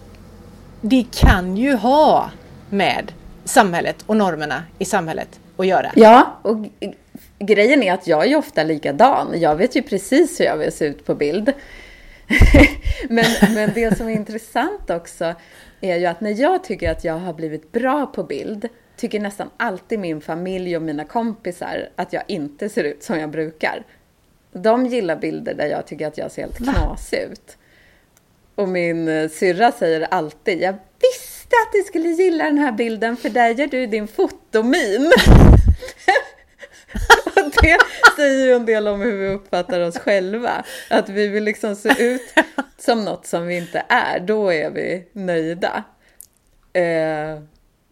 det 0.81 1.05
kan 1.11 1.57
ju 1.57 1.75
ha 1.75 2.29
med 2.69 3.11
samhället 3.45 4.03
och 4.05 4.17
normerna 4.17 4.63
i 4.79 4.85
samhället 4.85 5.39
att 5.57 5.67
göra. 5.67 5.91
Ja, 5.95 6.37
och 6.41 6.57
grejen 7.39 7.83
är 7.83 7.93
att 7.93 8.07
jag 8.07 8.23
är 8.23 8.27
ju 8.27 8.35
ofta 8.35 8.63
likadan. 8.63 9.39
Jag 9.39 9.55
vet 9.55 9.75
ju 9.75 9.81
precis 9.81 10.39
hur 10.39 10.45
jag 10.45 10.57
vill 10.57 10.71
se 10.71 10.85
ut 10.85 11.05
på 11.05 11.15
bild. 11.15 11.53
men, 13.09 13.25
men 13.53 13.71
det 13.73 13.97
som 13.97 14.07
är 14.07 14.13
intressant 14.13 14.89
också 14.89 15.35
är 15.81 15.97
ju 15.97 16.05
att 16.05 16.21
när 16.21 16.41
jag 16.41 16.63
tycker 16.63 16.91
att 16.91 17.03
jag 17.03 17.13
har 17.13 17.33
blivit 17.33 17.71
bra 17.71 18.05
på 18.05 18.23
bild 18.23 18.67
tycker 18.95 19.19
nästan 19.19 19.49
alltid 19.57 19.99
min 19.99 20.21
familj 20.21 20.75
och 20.75 20.81
mina 20.81 21.05
kompisar 21.05 21.89
att 21.95 22.13
jag 22.13 22.23
inte 22.27 22.69
ser 22.69 22.83
ut 22.83 23.03
som 23.03 23.19
jag 23.19 23.29
brukar. 23.29 23.83
De 24.51 24.85
gillar 24.85 25.15
bilder 25.15 25.53
där 25.53 25.65
jag 25.65 25.87
tycker 25.87 26.07
att 26.07 26.17
jag 26.17 26.31
ser 26.31 26.41
helt 26.41 26.57
knasig 26.57 27.19
ut. 27.31 27.57
Och 28.55 28.69
min 28.69 29.07
eh, 29.07 29.29
syrra 29.29 29.71
säger 29.71 30.01
alltid, 30.01 30.61
jag 30.61 30.73
visste 31.01 31.55
att 31.67 31.73
du 31.73 31.83
skulle 31.83 32.09
gilla 32.09 32.43
den 32.43 32.57
här 32.57 32.71
bilden 32.71 33.17
för 33.17 33.29
där 33.29 33.49
gör 33.49 33.67
du 33.67 33.87
din 33.87 34.07
fotomin. 34.07 35.11
det 37.73 38.15
säger 38.15 38.45
ju 38.45 38.53
en 38.53 38.65
del 38.65 38.87
om 38.87 39.01
hur 39.01 39.17
vi 39.17 39.27
uppfattar 39.27 39.81
oss 39.81 39.97
själva. 39.97 40.65
Att 40.89 41.09
vi 41.09 41.27
vill 41.27 41.43
liksom 41.43 41.75
se 41.75 42.03
ut 42.03 42.33
som 42.77 43.05
något 43.05 43.25
som 43.25 43.47
vi 43.47 43.57
inte 43.57 43.85
är, 43.89 44.19
då 44.19 44.53
är 44.53 44.69
vi 44.69 45.07
nöjda. 45.11 45.83
Eh, 46.73 47.41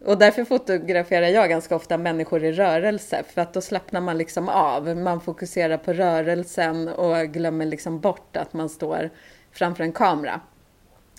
och 0.04 0.18
därför 0.18 0.44
fotograferar 0.44 1.26
jag 1.26 1.48
ganska 1.48 1.76
ofta 1.76 1.98
människor 1.98 2.44
i 2.44 2.52
rörelse, 2.52 3.22
för 3.34 3.42
att 3.42 3.54
då 3.54 3.60
slappnar 3.60 4.00
man 4.00 4.18
liksom 4.18 4.48
av. 4.48 4.96
Man 4.96 5.20
fokuserar 5.20 5.78
på 5.78 5.92
rörelsen 5.92 6.88
och 6.88 7.26
glömmer 7.26 7.66
liksom 7.66 8.00
bort 8.00 8.36
att 8.36 8.52
man 8.52 8.68
står 8.68 9.10
framför 9.52 9.84
en 9.84 9.92
kamera. 9.92 10.40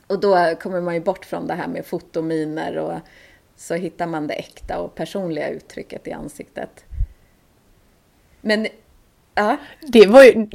Och 0.07 0.19
då 0.19 0.55
kommer 0.55 0.81
man 0.81 0.93
ju 0.93 1.01
bort 1.01 1.25
från 1.25 1.47
det 1.47 1.53
här 1.53 1.67
med 1.67 1.85
fotominer 1.85 2.77
och 2.77 2.99
så 3.55 3.73
hittar 3.73 4.07
man 4.07 4.27
det 4.27 4.33
äkta 4.33 4.79
och 4.79 4.95
personliga 4.95 5.49
uttrycket 5.49 6.07
i 6.07 6.11
ansiktet. 6.11 6.85
Men, 8.47 8.67
ja. 9.35 9.57
Det 9.81 10.05
var 10.05 10.23
ju, 10.23 10.47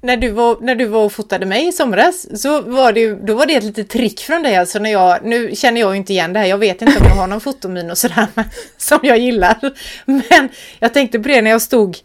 när, 0.00 0.16
du 0.16 0.30
var, 0.30 0.58
när 0.60 0.74
du 0.74 0.86
var 0.86 1.04
och 1.04 1.12
fotade 1.12 1.46
mig 1.46 1.68
i 1.68 1.72
somras 1.72 2.42
så 2.42 2.60
var 2.60 2.92
det 2.92 3.00
ju, 3.00 3.16
då 3.16 3.34
var 3.34 3.46
det 3.46 3.54
ett 3.54 3.64
litet 3.64 3.88
trick 3.88 4.20
från 4.20 4.42
dig 4.42 4.56
alltså 4.56 4.78
när 4.78 4.90
jag, 4.90 5.24
nu 5.24 5.54
känner 5.54 5.80
jag 5.80 5.90
ju 5.90 5.96
inte 5.96 6.12
igen 6.12 6.32
det 6.32 6.38
här, 6.38 6.46
jag 6.46 6.58
vet 6.58 6.82
inte 6.82 6.98
om 6.98 7.06
jag 7.06 7.14
har 7.14 7.26
någon 7.26 7.40
fotomin 7.40 7.90
och 7.90 7.98
sådär 7.98 8.26
som 8.76 8.98
jag 9.02 9.18
gillar. 9.18 9.58
Men 10.04 10.48
jag 10.78 10.94
tänkte 10.94 11.18
på 11.18 11.28
det 11.28 11.42
när 11.42 11.50
jag 11.50 11.62
stod, 11.62 11.96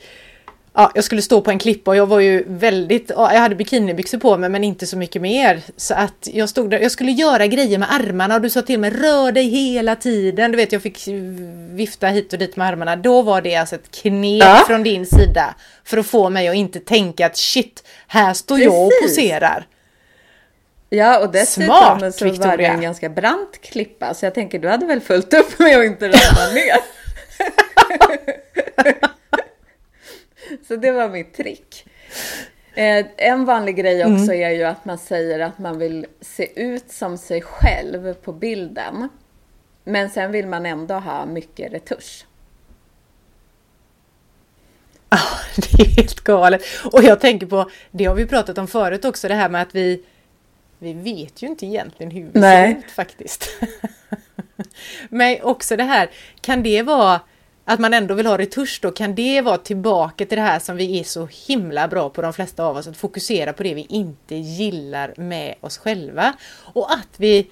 ja 0.75 0.91
jag 0.95 1.03
skulle 1.03 1.21
stå 1.21 1.41
på 1.41 1.51
en 1.51 1.59
klippa 1.59 1.91
och 1.91 1.97
jag 1.97 2.05
var 2.05 2.19
ju 2.19 2.43
väldigt, 2.47 3.11
ja, 3.15 3.33
jag 3.33 3.39
hade 3.39 3.55
bikinibyxor 3.55 4.17
på 4.17 4.37
mig 4.37 4.49
men 4.49 4.63
inte 4.63 4.87
så 4.87 4.97
mycket 4.97 5.21
mer. 5.21 5.61
Så 5.77 5.93
att 5.93 6.27
jag 6.33 6.49
stod 6.49 6.69
där, 6.69 6.79
jag 6.79 6.91
skulle 6.91 7.11
göra 7.11 7.47
grejer 7.47 7.77
med 7.77 7.93
armarna 7.93 8.35
och 8.35 8.41
du 8.41 8.49
sa 8.49 8.61
till 8.61 8.79
mig 8.79 8.89
rör 8.91 9.31
dig 9.31 9.43
hela 9.49 9.95
tiden. 9.95 10.51
Du 10.51 10.57
vet 10.57 10.71
jag 10.71 10.81
fick 10.81 11.07
vifta 11.69 12.07
hit 12.07 12.33
och 12.33 12.39
dit 12.39 12.55
med 12.55 12.67
armarna. 12.67 12.95
Då 12.95 13.21
var 13.21 13.41
det 13.41 13.55
alltså 13.55 13.75
ett 13.75 13.91
knep 13.91 14.43
Ja. 14.43 14.63
från 14.67 14.83
din 14.83 15.05
sida 15.05 15.55
för 15.83 15.97
att 15.97 16.05
få 16.07 16.29
mig 16.29 16.47
att 16.47 16.55
inte 16.55 16.79
tänka 16.79 17.25
att 17.25 17.37
shit, 17.37 17.83
här 18.07 18.33
står 18.33 18.59
jag 18.59 18.85
och 18.85 18.91
Precis. 19.01 19.17
poserar. 19.17 19.67
Ja, 20.89 21.19
och 21.19 21.31
dessutom 21.31 21.65
Smart, 21.99 22.15
så 22.15 22.25
var 22.25 22.31
det 22.31 22.37
Victoria. 22.37 22.71
en 22.73 22.81
ganska 22.81 23.09
brant 23.09 23.61
klippa, 23.61 24.13
så 24.13 24.25
jag 24.25 24.33
tänker 24.33 24.59
du 24.59 24.69
hade 24.69 24.85
väl 24.85 25.01
fullt 25.01 25.33
upp 25.33 25.59
med 25.59 25.77
att 25.79 25.85
inte 25.85 26.05
ramla 26.05 26.53
ner. 26.53 26.77
så 30.67 30.75
det 30.75 30.91
var 30.91 31.09
mitt 31.09 31.33
trick. 31.33 31.85
Eh, 32.73 33.05
en 33.17 33.45
vanlig 33.45 33.75
grej 33.75 34.05
också 34.05 34.33
är 34.33 34.49
ju 34.49 34.63
att 34.63 34.85
man 34.85 34.97
säger 34.97 35.39
att 35.39 35.59
man 35.59 35.79
vill 35.79 36.05
se 36.21 36.61
ut 36.61 36.91
som 36.91 37.17
sig 37.17 37.41
själv 37.41 38.13
på 38.13 38.33
bilden. 38.33 39.09
Men 39.83 40.09
sen 40.09 40.31
vill 40.31 40.47
man 40.47 40.65
ändå 40.65 40.93
ha 40.93 41.25
mycket 41.25 41.73
retusch. 41.73 42.25
Ja, 45.09 45.17
det 45.55 45.83
är 45.83 45.95
helt 45.95 46.21
galet. 46.21 46.61
Och 46.91 47.03
jag 47.03 47.19
tänker 47.19 47.47
på, 47.47 47.69
det 47.91 48.05
har 48.05 48.15
vi 48.15 48.25
pratat 48.25 48.57
om 48.57 48.67
förut 48.67 49.05
också, 49.05 49.27
det 49.27 49.35
här 49.35 49.49
med 49.49 49.61
att 49.61 49.75
vi 49.75 50.03
vi 50.79 50.93
vet 50.93 51.41
ju 51.41 51.47
inte 51.47 51.65
egentligen 51.65 52.11
hur 52.11 52.23
vi 52.33 52.39
Nej. 52.39 52.71
ser 52.71 52.79
ut 52.79 52.91
faktiskt. 52.91 53.49
Men 55.09 55.41
också 55.41 55.75
det 55.75 55.83
här, 55.83 56.09
kan 56.41 56.63
det 56.63 56.81
vara 56.81 57.21
att 57.65 57.79
man 57.79 57.93
ändå 57.93 58.13
vill 58.13 58.25
ha 58.25 58.37
retusch 58.37 58.79
då, 58.81 58.91
kan 58.91 59.15
det 59.15 59.41
vara 59.41 59.57
tillbaka 59.57 60.25
till 60.25 60.37
det 60.37 60.41
här 60.43 60.59
som 60.59 60.75
vi 60.75 60.99
är 60.99 61.03
så 61.03 61.27
himla 61.47 61.87
bra 61.87 62.09
på 62.09 62.21
de 62.21 62.33
flesta 62.33 62.65
av 62.65 62.77
oss, 62.77 62.87
att 62.87 62.97
fokusera 62.97 63.53
på 63.53 63.63
det 63.63 63.73
vi 63.73 63.85
inte 63.89 64.35
gillar 64.35 65.13
med 65.17 65.55
oss 65.61 65.77
själva. 65.77 66.33
Och 66.73 66.93
att 66.93 67.09
vi, 67.17 67.47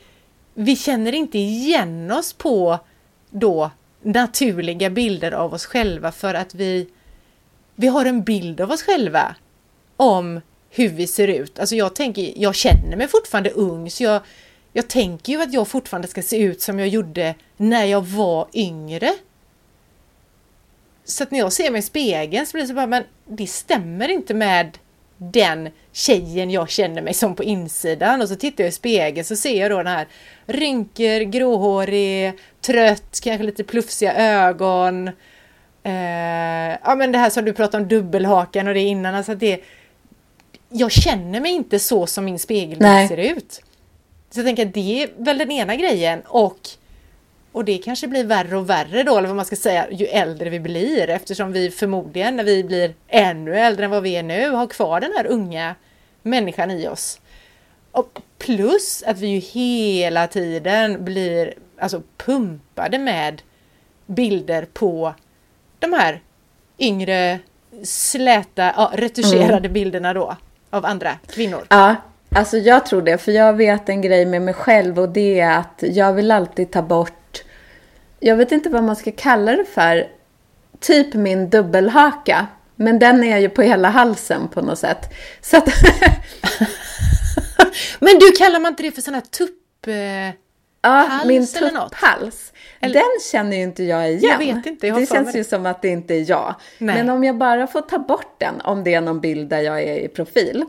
vi 0.53 0.75
känner 0.75 1.13
inte 1.13 1.37
igen 1.37 2.11
oss 2.11 2.33
på 2.33 2.79
då 3.29 3.71
naturliga 4.01 4.89
bilder 4.89 5.31
av 5.31 5.53
oss 5.53 5.65
själva 5.65 6.11
för 6.11 6.33
att 6.33 6.55
vi, 6.55 6.87
vi 7.75 7.87
har 7.87 8.05
en 8.05 8.23
bild 8.23 8.61
av 8.61 8.71
oss 8.71 8.83
själva 8.83 9.35
om 9.97 10.41
hur 10.69 10.89
vi 10.89 11.07
ser 11.07 11.27
ut. 11.27 11.59
Alltså 11.59 11.75
jag 11.75 11.95
tänker, 11.95 12.33
jag 12.35 12.55
känner 12.55 12.97
mig 12.97 13.07
fortfarande 13.07 13.49
ung 13.49 13.89
så 13.89 14.03
jag, 14.03 14.21
jag 14.73 14.87
tänker 14.87 15.33
ju 15.33 15.41
att 15.41 15.53
jag 15.53 15.67
fortfarande 15.67 16.07
ska 16.07 16.21
se 16.21 16.37
ut 16.37 16.61
som 16.61 16.79
jag 16.79 16.87
gjorde 16.87 17.35
när 17.57 17.85
jag 17.85 18.01
var 18.01 18.47
yngre. 18.53 19.13
Så 21.05 21.23
att 21.23 21.31
när 21.31 21.39
jag 21.39 21.53
ser 21.53 21.71
mig 21.71 21.79
i 21.79 21.81
spegeln 21.81 22.45
så 22.45 22.51
blir 22.51 22.61
det 22.61 22.67
så 22.67 22.73
bara, 22.73 22.87
men 22.87 23.03
det 23.25 23.47
stämmer 23.47 24.09
inte 24.09 24.33
med 24.33 24.77
den 25.17 25.69
tjejen 25.91 26.51
jag 26.51 26.69
känner 26.69 27.01
mig 27.01 27.13
som 27.13 27.35
på 27.35 27.43
insidan 27.43 28.21
och 28.21 28.29
så 28.29 28.35
tittar 28.35 28.63
jag 28.63 28.69
i 28.69 28.73
spegeln 28.73 29.25
så 29.25 29.35
ser 29.35 29.61
jag 29.61 29.71
då 29.71 29.77
den 29.77 29.87
här 29.87 30.07
rynkor, 30.45 31.19
gråhårig, 31.19 32.33
trött, 32.61 33.19
kanske 33.23 33.43
lite 33.43 33.63
plufsiga 33.63 34.15
ögon. 34.15 35.07
Eh, 35.83 36.77
ja 36.83 36.95
men 36.97 37.11
det 37.11 37.17
här 37.17 37.29
som 37.29 37.45
du 37.45 37.53
pratade 37.53 37.83
om 37.83 37.89
dubbelhakan 37.89 38.67
och 38.67 38.73
det 38.73 38.79
innan, 38.79 39.15
alltså 39.15 39.35
det 39.35 39.63
jag 40.69 40.91
känner 40.91 41.39
mig 41.39 41.51
inte 41.51 41.79
så 41.79 42.07
som 42.07 42.25
min 42.25 42.39
spegel 42.39 43.07
ser 43.07 43.17
ut. 43.17 43.61
Så 44.29 44.39
jag 44.39 44.45
tänker 44.45 44.65
att 44.65 44.73
det 44.73 45.03
är 45.03 45.09
väl 45.17 45.37
den 45.37 45.51
ena 45.51 45.75
grejen 45.75 46.21
och 46.25 46.59
och 47.53 47.65
det 47.65 47.77
kanske 47.77 48.07
blir 48.07 48.23
värre 48.23 48.57
och 48.57 48.69
värre 48.69 49.03
då, 49.03 49.17
eller 49.17 49.27
vad 49.27 49.35
man 49.35 49.45
ska 49.45 49.55
säga, 49.55 49.87
ju 49.91 50.05
äldre 50.05 50.49
vi 50.49 50.59
blir 50.59 51.09
eftersom 51.09 51.51
vi 51.51 51.69
förmodligen 51.69 52.35
när 52.35 52.43
vi 52.43 52.63
blir 52.63 52.93
ännu 53.07 53.59
äldre 53.59 53.85
än 53.85 53.91
vad 53.91 54.03
vi 54.03 54.15
är 54.15 54.23
nu 54.23 54.49
har 54.49 54.67
kvar 54.67 54.99
den 54.99 55.11
här 55.17 55.27
unga 55.27 55.75
människan 56.21 56.71
i 56.71 56.87
oss. 56.87 57.19
Och 57.91 58.21
plus 58.37 59.03
att 59.07 59.19
vi 59.19 59.27
ju 59.27 59.39
hela 59.39 60.27
tiden 60.27 61.05
blir 61.05 61.53
alltså 61.77 62.01
pumpade 62.17 62.99
med 62.99 63.41
bilder 64.05 64.67
på 64.73 65.13
de 65.79 65.93
här 65.93 66.21
yngre 66.79 67.39
släta, 67.83 68.73
ja, 68.77 68.91
retuscherade 68.93 69.57
mm. 69.57 69.73
bilderna 69.73 70.13
då 70.13 70.37
av 70.69 70.85
andra 70.85 71.11
kvinnor. 71.27 71.65
Ja, 71.69 71.95
alltså 72.29 72.57
jag 72.57 72.85
tror 72.85 73.01
det, 73.01 73.17
för 73.17 73.31
jag 73.31 73.53
vet 73.53 73.89
en 73.89 74.01
grej 74.01 74.25
med 74.25 74.41
mig 74.41 74.53
själv 74.53 74.99
och 74.99 75.09
det 75.09 75.39
är 75.39 75.57
att 75.57 75.79
jag 75.79 76.13
vill 76.13 76.31
alltid 76.31 76.71
ta 76.71 76.81
bort 76.81 77.22
jag 78.23 78.35
vet 78.35 78.51
inte 78.51 78.69
vad 78.69 78.83
man 78.83 78.95
ska 78.95 79.11
kalla 79.11 79.51
det 79.51 79.65
för, 79.65 80.07
typ 80.79 81.13
min 81.13 81.49
dubbelhaka. 81.49 82.47
Men 82.75 82.99
den 82.99 83.23
är 83.23 83.37
ju 83.37 83.49
på 83.49 83.61
hela 83.61 83.89
halsen 83.89 84.47
på 84.47 84.61
något 84.61 84.79
sätt. 84.79 85.13
Så 85.41 85.57
att 85.57 85.69
Men 87.99 88.19
du, 88.19 88.31
kallar 88.31 88.59
man 88.59 88.71
inte 88.71 88.83
det 88.83 88.91
för 88.91 89.01
sån 89.01 89.13
här 89.13 89.21
tupp... 89.21 89.87
Eh, 89.87 89.93
ja, 90.81 90.89
hals 90.89 91.25
min 91.25 91.47
tupphals. 91.47 92.53
Eller... 92.79 92.93
Den 92.93 93.09
känner 93.31 93.57
ju 93.57 93.63
inte 93.63 93.83
jag 93.83 94.11
igen. 94.11 94.31
Jag 94.31 94.37
vet 94.37 94.65
inte. 94.65 94.87
Jag 94.87 94.97
det 94.97 95.09
känns 95.09 95.35
ju 95.35 95.43
som 95.43 95.65
att 95.65 95.81
det 95.81 95.87
inte 95.87 96.13
är 96.13 96.29
jag. 96.29 96.55
Nej. 96.77 96.95
Men 96.95 97.09
om 97.09 97.23
jag 97.23 97.37
bara 97.37 97.67
får 97.67 97.81
ta 97.81 97.99
bort 97.99 98.35
den, 98.39 98.61
om 98.61 98.83
det 98.83 98.93
är 98.93 99.01
någon 99.01 99.19
bild 99.19 99.49
där 99.49 99.61
jag 99.61 99.83
är 99.83 99.99
i 99.99 100.07
profil, 100.07 100.65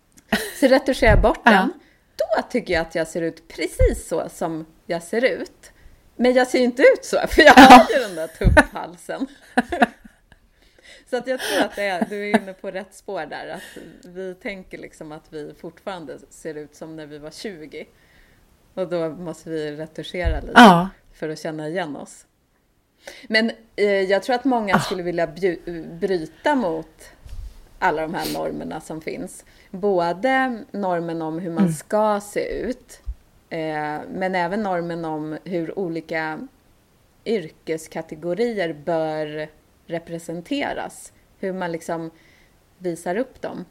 så 0.60 0.66
retuscherar 0.66 1.10
jag 1.10 1.22
bort 1.22 1.44
den. 1.44 1.72
Då 2.16 2.42
tycker 2.42 2.74
jag 2.74 2.80
att 2.80 2.94
jag 2.94 3.08
ser 3.08 3.22
ut 3.22 3.48
precis 3.48 4.08
så 4.08 4.28
som 4.28 4.66
jag 4.86 5.02
ser 5.02 5.24
ut. 5.24 5.71
Men 6.16 6.32
jag 6.32 6.46
ser 6.46 6.58
ju 6.58 6.64
inte 6.64 6.82
ut 6.82 7.04
så, 7.04 7.16
för 7.28 7.42
jag 7.42 7.54
har 7.54 7.86
ju 7.94 7.98
den 7.98 8.14
där 8.14 8.26
tupphalsen. 8.26 9.26
Så 11.10 11.16
att 11.16 11.26
jag 11.26 11.40
tror 11.40 11.60
att 11.60 11.76
det 11.76 11.82
är, 11.82 12.06
du 12.10 12.30
är 12.30 12.40
inne 12.40 12.52
på 12.52 12.70
rätt 12.70 12.94
spår 12.94 13.26
där, 13.26 13.48
att 13.48 13.82
vi 14.04 14.34
tänker 14.34 14.78
liksom 14.78 15.12
att 15.12 15.24
vi 15.30 15.54
fortfarande 15.60 16.18
ser 16.30 16.54
ut 16.54 16.74
som 16.74 16.96
när 16.96 17.06
vi 17.06 17.18
var 17.18 17.30
20. 17.30 17.86
Och 18.74 18.88
då 18.88 19.08
måste 19.08 19.50
vi 19.50 19.76
retuschera 19.76 20.40
lite 20.40 20.52
ja. 20.54 20.88
för 21.14 21.28
att 21.28 21.38
känna 21.38 21.68
igen 21.68 21.96
oss. 21.96 22.26
Men 23.28 23.50
eh, 23.76 23.86
jag 23.86 24.22
tror 24.22 24.36
att 24.36 24.44
många 24.44 24.80
skulle 24.80 25.02
vilja 25.02 25.26
bryta 26.00 26.54
mot 26.54 27.10
alla 27.78 28.02
de 28.02 28.14
här 28.14 28.34
normerna 28.34 28.80
som 28.80 29.00
finns. 29.00 29.44
Både 29.70 30.64
normen 30.70 31.22
om 31.22 31.38
hur 31.38 31.50
man 31.50 31.62
mm. 31.62 31.72
ska 31.72 32.20
se 32.20 32.60
ut, 32.60 33.01
men 34.08 34.34
även 34.34 34.62
normen 34.62 35.04
om 35.04 35.38
hur 35.44 35.78
olika 35.78 36.48
yrkeskategorier 37.24 38.72
bör 38.72 39.48
representeras. 39.86 41.12
Hur 41.38 41.52
man 41.52 41.72
liksom 41.72 42.10
visar 42.78 43.16
upp 43.16 43.40
dem. 43.40 43.64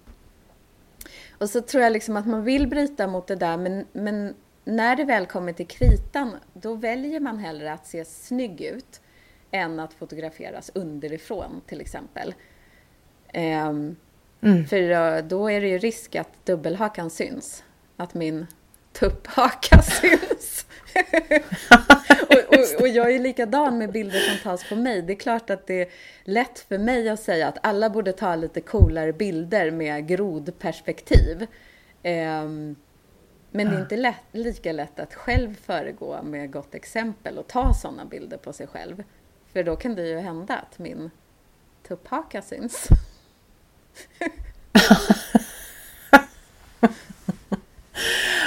Och 1.37 1.49
så 1.49 1.61
tror 1.61 1.83
jag 1.83 1.93
liksom 1.93 2.17
att 2.17 2.27
man 2.27 2.43
vill 2.43 2.67
bryta 2.67 3.07
mot 3.07 3.27
det 3.27 3.35
där 3.35 3.57
men, 3.57 3.85
men 3.93 4.35
när 4.63 4.95
det 4.95 5.03
väl 5.03 5.25
kommer 5.25 5.53
till 5.53 5.67
kritan 5.67 6.35
då 6.53 6.73
väljer 6.73 7.19
man 7.19 7.37
hellre 7.37 7.73
att 7.73 7.87
se 7.87 8.05
snygg 8.05 8.61
ut 8.61 9.01
än 9.51 9.79
att 9.79 9.93
fotograferas 9.93 10.71
underifrån 10.73 11.61
till 11.67 11.81
exempel. 11.81 12.33
Um, 13.33 13.95
mm. 14.41 14.65
För 14.67 15.21
då 15.21 15.51
är 15.51 15.61
det 15.61 15.67
ju 15.67 15.77
risk 15.77 16.15
att 16.15 16.45
dubbelhakan 16.45 17.09
syns. 17.09 17.63
Att 17.97 18.13
min 18.13 18.47
tupphaka 18.93 19.82
syns. 19.82 20.65
och, 22.30 22.58
och, 22.58 22.82
och, 22.82 22.88
jag 22.88 23.15
är 23.15 23.19
likadan 23.19 23.77
med 23.77 23.91
bilder 23.91 24.19
som 24.19 24.38
tas 24.43 24.69
på 24.69 24.75
mig. 24.75 25.01
Det 25.01 25.13
är 25.13 25.19
klart 25.19 25.49
att 25.49 25.67
det 25.67 25.82
är 25.82 25.88
lätt 26.23 26.60
för 26.60 26.77
mig 26.77 27.10
att 27.10 27.19
säga 27.19 27.47
att 27.47 27.58
alla 27.63 27.89
borde 27.89 28.13
ta 28.13 28.36
lite 28.36 28.62
coolare 28.62 29.13
bilder 29.13 29.71
med 29.71 30.08
grodperspektiv. 30.08 31.47
Um, 32.04 32.75
men 33.51 33.69
det 33.69 33.75
är 33.75 33.82
inte 33.82 33.97
lätt, 33.97 34.23
lika 34.32 34.71
lätt 34.71 34.99
att 34.99 35.13
själv 35.13 35.56
föregå 35.56 36.21
med 36.23 36.51
gott 36.51 36.75
exempel 36.75 37.38
och 37.38 37.47
ta 37.47 37.73
sådana 37.73 38.06
bilder 38.06 38.38
på 38.38 38.54
sig 38.54 38.67
själv. 38.67 39.04
För 39.54 39.63
då 39.63 39.75
kan 39.75 39.95
det 39.95 40.08
ju 40.08 40.17
hända 40.17 40.58
att 40.58 40.80
min 40.80 41.12
tupphaka 41.88 42.41
syns. 42.41 42.88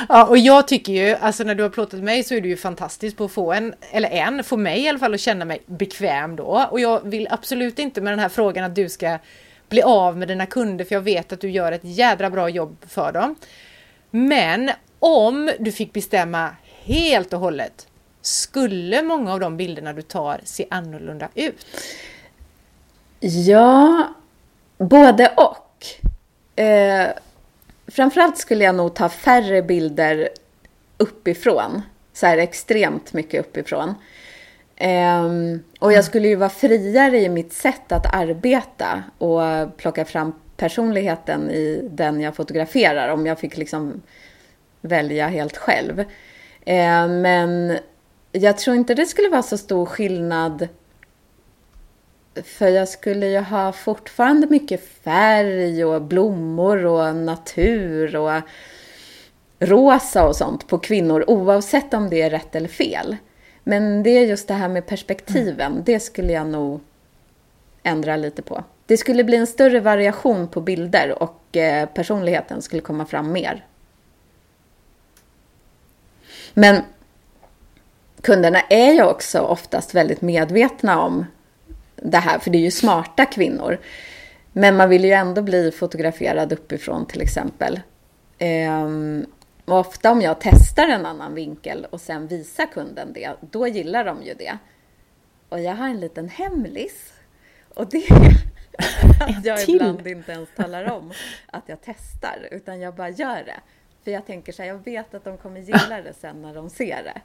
Ja, 0.09 0.27
och 0.27 0.39
jag 0.39 0.69
tycker 0.69 0.93
ju, 0.93 1.15
alltså 1.15 1.45
när 1.45 1.55
du 1.55 1.63
har 1.63 1.71
plåtat 1.71 2.01
mig 2.01 2.25
så 2.25 2.35
är 2.35 2.41
du 2.41 2.49
ju 2.49 2.57
fantastisk 2.57 3.17
på 3.17 3.25
att 3.25 3.33
få 3.33 3.53
en, 3.53 3.75
eller 3.91 4.09
en, 4.09 4.45
få 4.45 4.57
mig 4.57 4.81
i 4.81 4.89
alla 4.89 4.99
fall 4.99 5.15
att 5.15 5.21
känna 5.21 5.45
mig 5.45 5.63
bekväm 5.67 6.37
då. 6.37 6.67
Och 6.71 6.81
jag 6.81 7.01
vill 7.05 7.29
absolut 7.31 7.79
inte 7.79 8.01
med 8.01 8.13
den 8.13 8.19
här 8.19 8.29
frågan 8.29 8.65
att 8.65 8.75
du 8.75 8.89
ska 8.89 9.19
bli 9.69 9.83
av 9.83 10.19
med 10.19 10.29
dina 10.29 10.47
kunder 10.47 10.85
för 10.85 10.95
jag 10.95 11.03
vet 11.03 11.33
att 11.33 11.41
du 11.41 11.51
gör 11.51 11.73
ett 11.73 11.85
jädra 11.85 12.31
bra 12.31 12.49
jobb 12.49 12.77
för 12.89 13.13
dem. 13.13 13.37
Men 14.11 14.71
om 14.99 15.51
du 15.59 15.73
fick 15.73 15.93
bestämma 15.93 16.51
helt 16.83 17.33
och 17.33 17.41
hållet, 17.41 17.87
skulle 18.23 19.03
många 19.03 19.33
av 19.33 19.41
de 19.41 19.57
bilderna 19.57 19.93
du 19.93 20.03
tar 20.03 20.41
se 20.45 20.67
annorlunda 20.71 21.29
ut? 21.35 21.67
Ja, 23.21 24.15
både 24.79 25.33
och. 25.37 25.87
Eh, 26.63 27.09
framförallt 27.87 28.39
skulle 28.39 28.65
jag 28.65 28.75
nog 28.75 28.95
ta 28.95 29.09
färre 29.09 29.63
bilder 29.63 30.29
uppifrån. 30.99 31.83
Så 32.13 32.27
här 32.27 32.39
extremt 32.39 33.13
mycket 33.13 33.41
uppifrån. 33.47 33.95
Um, 34.81 35.63
och 35.81 35.93
jag 35.93 36.05
skulle 36.05 36.29
ju 36.29 36.35
vara 36.37 36.51
friare 36.51 37.21
i 37.21 37.29
mitt 37.29 37.53
sätt 37.53 37.93
att 37.93 38.15
arbeta 38.15 39.03
och 39.19 39.77
plocka 39.77 40.05
fram 40.05 40.33
personligheten 40.57 41.51
i 41.51 41.89
den 41.93 42.21
jag 42.21 42.37
fotograferar 42.37 43.09
om 43.09 43.27
jag 43.27 43.39
fick 43.39 43.57
liksom 43.57 44.03
välja 44.81 45.29
helt 45.29 45.57
själv. 45.57 45.99
Uh, 46.01 47.09
men 47.09 47.79
jag 48.33 48.59
tror 48.59 48.77
inte 48.77 48.95
det 48.95 49.07
skulle 49.07 49.29
vara 49.29 49.43
så 49.43 49.59
stor 49.59 49.87
skillnad 49.87 50.69
för 52.45 52.69
jag 52.69 52.89
skulle 52.89 53.27
ju 53.27 53.39
ha 53.39 53.73
fortfarande 53.73 54.47
mycket 54.47 54.89
färg 55.05 55.85
och 55.85 56.03
blommor 56.03 56.87
och 56.87 57.17
natur 57.17 58.17
och 58.17 58.41
rosa 59.59 60.27
och 60.27 60.37
sånt 60.37 60.67
på 60.67 60.79
kvinnor 60.79 61.25
oavsett 61.27 61.95
om 61.95 62.11
det 62.11 62.23
är 62.23 62.31
rätt 62.31 62.55
eller 62.55 62.69
fel. 62.69 63.17
Men 63.65 64.03
det 64.03 64.11
är 64.11 64.27
just 64.27 64.49
det 64.49 64.55
här 64.55 64.69
med 64.69 64.87
perspektiven, 64.87 65.73
mm. 65.73 65.85
det 65.85 66.01
skulle 66.01 66.33
jag 66.33 66.47
nog 66.47 66.81
ändra 67.83 68.17
lite 68.17 68.43
på. 68.43 68.65
Det 68.87 68.97
skulle 68.97 69.25
bli 69.25 69.37
en 69.37 69.47
större 69.47 69.81
variation 69.81 70.49
på 70.49 70.61
bilder 70.61 71.23
och 71.23 71.57
eh, 71.57 71.89
personligheten 71.89 72.63
skulle 72.63 72.83
komma 72.83 73.07
fram 73.07 73.33
mer. 73.33 73.67
Men 76.55 76.83
kunderna 78.23 78.61
är 78.61 78.93
ju 78.93 79.03
också 79.03 79.41
oftast 79.41 79.95
väldigt 79.95 80.21
medvetna 80.21 81.01
om 81.03 81.27
det 81.97 82.19
här, 82.19 82.39
för 82.39 82.51
det 82.51 82.59
är 82.59 82.63
ju 82.63 82.71
smarta 82.71 83.25
kvinnor. 83.27 83.79
Men 84.53 84.77
man 84.77 84.89
vill 84.89 85.05
ju 85.05 85.13
ändå 85.13 85.43
bli 85.43 85.71
fotograferad 85.71 86.53
uppifrån 86.53 87.07
till 87.07 87.21
exempel. 87.21 87.81
Ehm, 88.39 89.27
och 89.65 89.79
ofta 89.79 90.11
om 90.11 90.23
jag 90.23 90.37
testar 90.41 90.89
en 90.89 91.07
annan 91.07 91.35
vinkel 91.35 91.87
och 91.91 92.01
sen 92.01 92.27
visar 92.27 92.67
kunden 92.67 93.13
det, 93.13 93.31
då 93.41 93.67
gillar 93.67 94.05
de 94.05 94.23
ju 94.23 94.35
det. 94.35 94.59
Och 95.49 95.61
jag 95.61 95.75
har 95.75 95.89
en 95.89 96.01
liten 96.01 96.29
hemlis. 96.29 97.13
Och 97.75 97.89
det 97.89 98.07
är 98.11 98.31
att 99.39 99.45
jag 99.45 99.63
ibland 99.69 100.07
inte 100.07 100.33
ens 100.33 100.49
talar 100.57 100.93
om 100.93 101.13
att 101.47 101.65
jag 101.67 101.79
testar, 101.85 102.49
utan 102.51 102.81
jag 102.81 102.95
bara 102.95 103.11
gör 103.11 103.45
det. 103.45 103.61
För 104.05 104.11
jag 104.11 104.27
tänker 104.27 104.53
så 104.53 104.63
här, 104.63 104.69
jag 104.69 104.85
vet 104.85 105.15
att 105.15 105.25
de 105.25 105.39
kommer 105.39 105.61
gilla 105.61 106.03
det 106.03 106.13
sen 106.21 106.43
när 106.43 106.55
de 106.55 106.71
ser 106.71 107.03
det. 107.03 107.21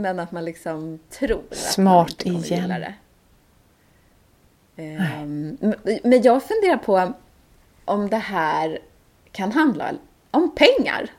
Men 0.00 0.20
att 0.20 0.32
man 0.32 0.44
liksom 0.44 0.98
tror 1.10 1.42
att 1.50 1.56
Smart 1.56 1.86
man 1.86 2.08
inte 2.08 2.24
kommer 2.24 2.46
igen. 2.46 2.62
gilla 2.62 2.78
det. 2.78 2.94
Ehm, 4.76 5.56
men 6.02 6.22
jag 6.22 6.42
funderar 6.42 6.76
på 6.76 7.12
om 7.84 8.10
det 8.10 8.16
här 8.16 8.78
kan 9.32 9.52
handla 9.52 9.90
om 10.30 10.54
pengar. 10.54 11.10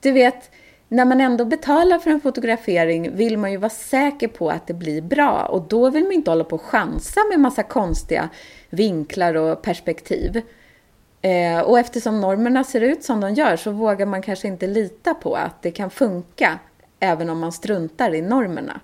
Du 0.00 0.12
vet, 0.12 0.50
när 0.88 1.04
man 1.04 1.20
ändå 1.20 1.44
betalar 1.44 1.98
för 1.98 2.10
en 2.10 2.20
fotografering 2.20 3.16
vill 3.16 3.38
man 3.38 3.50
ju 3.52 3.56
vara 3.56 3.70
säker 3.70 4.28
på 4.28 4.50
att 4.50 4.66
det 4.66 4.74
blir 4.74 5.02
bra 5.02 5.46
och 5.46 5.62
då 5.62 5.90
vill 5.90 6.02
man 6.02 6.12
inte 6.12 6.30
hålla 6.30 6.44
på 6.44 6.56
och 6.56 6.62
chansa 6.62 7.20
med 7.30 7.40
massa 7.40 7.62
konstiga 7.62 8.28
vinklar 8.70 9.34
och 9.34 9.62
perspektiv. 9.62 10.42
Eh, 11.22 11.60
och 11.60 11.78
eftersom 11.78 12.20
normerna 12.20 12.64
ser 12.64 12.80
ut 12.80 13.04
som 13.04 13.20
de 13.20 13.34
gör 13.34 13.56
så 13.56 13.70
vågar 13.70 14.06
man 14.06 14.22
kanske 14.22 14.48
inte 14.48 14.66
lita 14.66 15.14
på 15.14 15.34
att 15.34 15.62
det 15.62 15.70
kan 15.70 15.90
funka 15.90 16.58
även 17.02 17.30
om 17.30 17.38
man 17.38 17.52
struntar 17.52 18.14
i 18.14 18.22
normerna. 18.22 18.80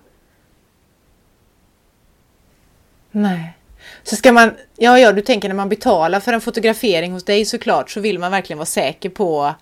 Nej. 3.10 3.54
Så 4.02 4.16
ska 4.16 4.32
man, 4.32 4.54
ja 4.76 4.98
ja 4.98 5.12
du 5.12 5.20
tänker 5.22 5.48
när 5.48 5.54
man 5.56 5.68
betalar 5.68 6.20
för 6.20 6.32
en 6.32 6.40
fotografering 6.40 7.12
hos 7.12 7.24
dig 7.24 7.44
såklart 7.44 7.90
så 7.90 8.00
vill 8.00 8.18
man 8.18 8.30
verkligen 8.30 8.58
vara 8.58 8.66
säker 8.66 9.08
på 9.10 9.54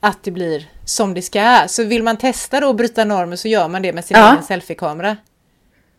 att 0.00 0.22
det 0.22 0.30
blir 0.30 0.68
som 0.84 1.14
det 1.14 1.22
ska. 1.22 1.64
Så 1.68 1.84
vill 1.84 2.02
man 2.02 2.16
testa 2.16 2.60
då 2.60 2.70
att 2.70 2.76
bryta 2.76 3.04
normer 3.04 3.36
så 3.36 3.48
gör 3.48 3.68
man 3.68 3.82
det 3.82 3.92
med 3.92 4.04
sin 4.04 4.16
Ja. 4.16 4.32
egen 4.32 4.42
selfiekamera. 4.44 5.16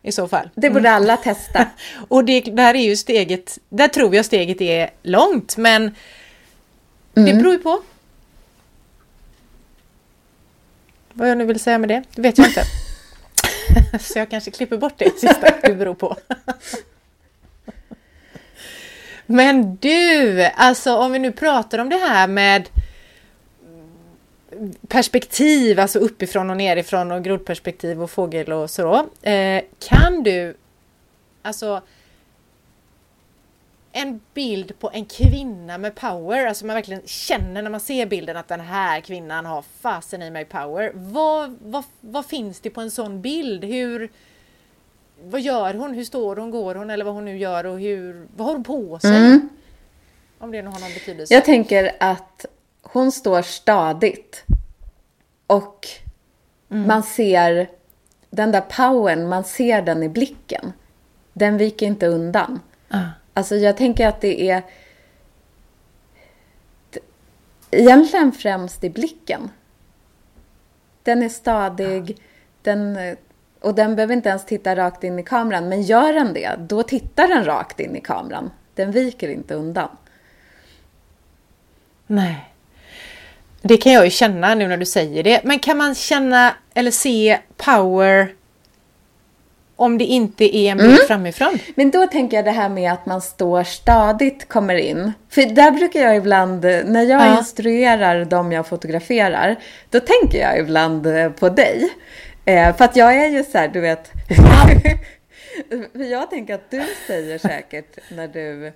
I 0.02 0.12
så 0.12 0.28
fall. 0.28 0.50
Det 0.54 0.70
borde 0.70 0.90
alla 0.90 1.16
testa. 1.16 1.66
Och 2.08 2.24
det 2.24 2.40
där 2.40 2.74
är 2.74 2.82
ju 2.84 2.96
steget, 2.96 3.58
där 3.68 3.88
tror 3.88 4.14
jag 4.14 4.24
steget 4.24 4.60
är 4.60 4.90
långt 5.02 5.56
men 5.56 5.94
det 7.14 7.20
Mm. 7.20 7.38
beror 7.38 7.52
ju 7.52 7.58
på. 7.58 7.82
Vad 11.14 11.30
jag 11.30 11.38
nu 11.38 11.44
vill 11.44 11.60
säga 11.60 11.78
med 11.78 11.88
det, 11.88 12.02
det 12.14 12.22
vet 12.22 12.38
jag 12.38 12.46
inte. 12.46 12.64
Så 14.00 14.18
jag 14.18 14.30
kanske 14.30 14.50
klipper 14.50 14.76
bort 14.76 14.94
det 14.96 15.18
sista, 15.18 15.50
det 15.62 15.74
beror 15.74 15.94
på. 15.94 16.16
Men 19.26 19.76
du, 19.76 20.42
alltså 20.42 20.96
om 20.96 21.12
vi 21.12 21.18
nu 21.18 21.32
pratar 21.32 21.78
om 21.78 21.88
det 21.88 21.96
här 21.96 22.28
med 22.28 22.68
perspektiv, 24.88 25.80
alltså 25.80 25.98
uppifrån 25.98 26.50
och 26.50 26.56
nerifrån 26.56 27.12
och 27.12 27.24
grodperspektiv 27.24 28.02
och 28.02 28.10
fågel 28.10 28.52
och 28.52 28.70
så. 28.70 29.06
Eh, 29.22 29.62
kan 29.78 30.22
du, 30.22 30.56
alltså 31.42 31.82
en 33.96 34.20
bild 34.34 34.78
på 34.78 34.90
en 34.92 35.04
kvinna 35.04 35.78
med 35.78 35.94
power, 35.94 36.46
alltså 36.46 36.66
man 36.66 36.74
verkligen 36.74 37.02
känner 37.04 37.62
när 37.62 37.70
man 37.70 37.80
ser 37.80 38.06
bilden 38.06 38.36
att 38.36 38.48
den 38.48 38.60
här 38.60 39.00
kvinnan 39.00 39.46
har 39.46 39.64
fasen 39.80 40.22
i 40.22 40.30
mig 40.30 40.44
power. 40.44 40.92
Vad, 40.94 41.58
vad, 41.62 41.84
vad 42.00 42.26
finns 42.26 42.60
det 42.60 42.70
på 42.70 42.80
en 42.80 42.90
sån 42.90 43.20
bild? 43.20 43.64
Hur, 43.64 44.10
vad 45.24 45.40
gör 45.40 45.74
hon? 45.74 45.94
Hur 45.94 46.04
står 46.04 46.36
hon? 46.36 46.50
Går 46.50 46.74
hon? 46.74 46.90
Eller 46.90 47.04
vad 47.04 47.14
hon 47.14 47.24
nu 47.24 47.38
gör 47.38 47.66
och 47.66 47.80
hur, 47.80 48.26
vad 48.36 48.46
har 48.46 48.54
hon 48.54 48.64
på 48.64 48.98
sig? 48.98 49.16
Mm. 49.16 49.48
Om 50.38 50.52
det 50.52 50.62
nu 50.62 50.68
har 50.68 50.80
någon 50.80 50.94
betydelse. 50.94 51.34
Jag 51.34 51.44
tänker 51.44 51.90
att 52.00 52.46
hon 52.82 53.12
står 53.12 53.42
stadigt. 53.42 54.44
Och 55.46 55.86
man 56.68 57.02
ser 57.02 57.70
den 58.30 58.52
där 58.52 58.60
powern, 58.60 59.28
man 59.28 59.44
ser 59.44 59.82
den 59.82 60.02
i 60.02 60.08
blicken. 60.08 60.72
Den 61.32 61.58
viker 61.58 61.86
inte 61.86 62.06
undan. 62.06 62.60
Ah. 62.88 62.98
Alltså 63.34 63.56
jag 63.56 63.76
tänker 63.76 64.06
att 64.06 64.20
det 64.20 64.50
är 64.50 64.62
egentligen 67.70 68.32
främst 68.32 68.84
i 68.84 68.90
blicken. 68.90 69.50
Den 71.02 71.22
är 71.22 71.28
stadig, 71.28 72.16
den, 72.62 73.16
och 73.60 73.74
den 73.74 73.96
behöver 73.96 74.14
inte 74.14 74.28
ens 74.28 74.46
titta 74.46 74.76
rakt 74.76 75.04
in 75.04 75.18
i 75.18 75.22
kameran. 75.22 75.68
Men 75.68 75.82
gör 75.82 76.12
den 76.12 76.34
det, 76.34 76.56
då 76.58 76.82
tittar 76.82 77.28
den 77.28 77.44
rakt 77.44 77.80
in 77.80 77.96
i 77.96 78.00
kameran. 78.00 78.50
Den 78.74 78.92
viker 78.92 79.28
inte 79.28 79.54
undan. 79.54 79.88
Nej. 82.06 82.50
Det 83.62 83.76
kan 83.76 83.92
jag 83.92 84.04
ju 84.04 84.10
känna 84.10 84.54
nu 84.54 84.68
när 84.68 84.76
du 84.76 84.86
säger 84.86 85.22
det. 85.22 85.40
Men 85.44 85.58
kan 85.58 85.76
man 85.76 85.94
känna 85.94 86.54
eller 86.74 86.90
se 86.90 87.38
power 87.56 88.34
om 89.76 89.98
det 89.98 90.04
inte 90.04 90.56
är 90.56 90.70
en 90.70 90.78
bild 90.78 90.98
framifrån? 91.08 91.58
Men 91.74 91.90
då 91.90 92.06
tänker 92.06 92.36
jag 92.36 92.44
det 92.44 92.50
här 92.50 92.68
med 92.68 92.92
att 92.92 93.06
man 93.06 93.20
står 93.20 93.62
stadigt 93.64 94.48
kommer 94.48 94.74
in. 94.74 95.12
För 95.28 95.42
där 95.42 95.70
brukar 95.70 96.00
jag 96.00 96.16
ibland, 96.16 96.64
när 96.64 97.02
jag 97.02 97.20
Ja. 97.20 97.38
instruerar 97.38 98.24
dem 98.24 98.52
jag 98.52 98.66
fotograferar, 98.66 99.56
då 99.90 100.00
tänker 100.00 100.38
jag 100.38 100.58
ibland 100.58 101.06
eh, 101.06 101.30
på 101.30 101.48
dig. 101.48 101.88
Eh, 102.44 102.76
för 102.76 102.84
att 102.84 102.96
jag 102.96 103.14
är 103.16 103.28
ju 103.28 103.44
så 103.44 103.58
här, 103.58 103.68
du 103.68 103.80
vet. 103.80 104.10
för 105.92 106.04
jag 106.04 106.30
tänker 106.30 106.54
att 106.54 106.70
du 106.70 106.82
säger 107.06 107.38
säkert 107.38 107.98
när 108.10 108.28
du 108.28 108.72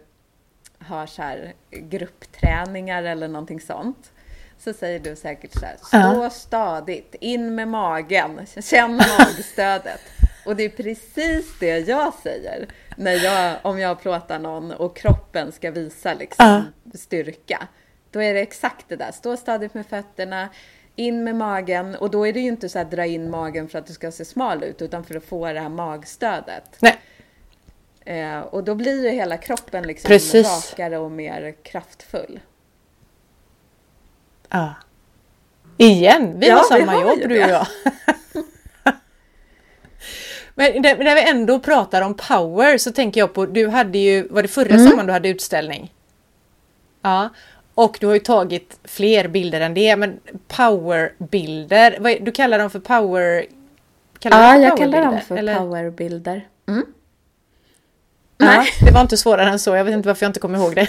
har 0.78 1.06
så 1.06 1.22
här 1.22 1.52
gruppträningar 1.70 3.02
eller 3.02 3.28
någonting 3.28 3.60
sånt. 3.60 4.10
Så 4.58 4.72
säger 4.72 4.98
du 4.98 5.16
säkert 5.16 5.52
så 5.52 5.66
här, 5.66 5.76
stå 5.82 6.22
Ja. 6.24 6.30
stadigt, 6.30 7.14
in 7.20 7.54
med 7.54 7.68
magen, 7.68 8.40
känn 8.62 8.96
magstödet. 8.96 10.00
Och 10.48 10.56
det 10.56 10.62
är 10.64 10.68
precis 10.68 11.58
det 11.60 11.78
jag 11.78 12.14
säger 12.14 12.68
när 12.96 13.12
jag, 13.12 13.56
om 13.62 13.78
jag 13.78 14.00
plåtar 14.00 14.38
någon 14.38 14.72
och 14.72 14.96
kroppen 14.96 15.52
ska 15.52 15.70
visa 15.70 16.14
liksom 16.14 16.64
styrka. 16.94 17.68
Då 18.10 18.22
är 18.22 18.34
det 18.34 18.40
exakt 18.40 18.88
det 18.88 18.96
där, 18.96 19.12
stå 19.12 19.36
stadigt 19.36 19.74
med 19.74 19.86
fötterna, 19.86 20.48
in 20.96 21.24
med 21.24 21.36
magen 21.36 21.94
och 21.94 22.10
då 22.10 22.26
är 22.26 22.32
det 22.32 22.40
ju 22.40 22.48
inte 22.48 22.68
så 22.68 22.78
här 22.78 22.84
dra 22.84 23.06
in 23.06 23.30
magen 23.30 23.68
för 23.68 23.78
att 23.78 23.86
du 23.86 23.92
ska 23.92 24.10
se 24.10 24.24
smal 24.24 24.64
ut 24.64 24.82
utan 24.82 25.04
för 25.04 25.14
att 25.14 25.24
få 25.24 25.52
det 25.52 25.60
här 25.60 25.68
magstödet. 25.68 26.78
Nej. 26.78 26.98
Eh, 28.04 28.40
och 28.40 28.64
då 28.64 28.74
blir 28.74 29.04
ju 29.04 29.10
hela 29.10 29.36
kroppen 29.36 29.86
liksom 29.86 30.08
Precis. 30.08 30.46
rakare 30.46 30.98
och 30.98 31.10
mer 31.10 31.54
kraftfull. 31.62 32.40
Ja. 34.48 34.74
Igen, 35.76 36.40
vi 36.40 36.48
Ja, 36.48 36.54
har 36.54 36.78
vi 36.78 36.84
samma 36.84 36.92
har 36.92 37.02
jobb 37.02 37.28
du 37.28 37.44
och 37.44 37.50
jag. 37.50 37.66
Men 40.58 40.82
när 40.82 41.14
vi 41.14 41.28
ändå 41.30 41.58
pratar 41.60 42.02
om 42.02 42.14
power 42.14 42.78
så 42.78 42.92
tänker 42.92 43.20
jag 43.20 43.34
på, 43.34 43.46
du 43.46 43.68
hade 43.68 43.98
ju, 43.98 44.28
var 44.28 44.42
det 44.42 44.48
förra 44.48 44.74
Mm. 44.74 44.86
sommaren 44.88 45.06
du 45.06 45.12
hade 45.12 45.28
utställning? 45.28 45.92
Ja. 47.02 47.28
Och 47.74 47.96
du 48.00 48.06
har 48.06 48.14
ju 48.14 48.20
tagit 48.20 48.78
fler 48.84 49.28
bilder 49.28 49.60
än 49.60 49.74
det, 49.74 49.96
men 49.96 50.18
powerbilder, 50.48 52.18
du 52.20 52.32
kallar 52.32 52.58
dem 52.58 52.70
för 52.70 52.80
power... 52.80 53.44
Kallar 54.18 54.56
Ja, 54.56 54.62
jag 54.62 54.78
kallar 54.78 55.04
dem 55.04 55.20
för 55.28 55.36
eller? 55.36 55.54
powerbilder. 55.54 56.46
Mm. 56.68 56.84
Ja, 58.38 58.64
det 58.84 58.90
var 58.90 59.00
inte 59.00 59.16
svårare 59.16 59.50
än 59.50 59.58
så. 59.58 59.76
Jag 59.76 59.84
vet 59.84 59.94
inte 59.94 60.08
varför 60.08 60.24
jag 60.26 60.30
inte 60.30 60.40
kommer 60.40 60.58
ihåg 60.58 60.74
det. 60.74 60.88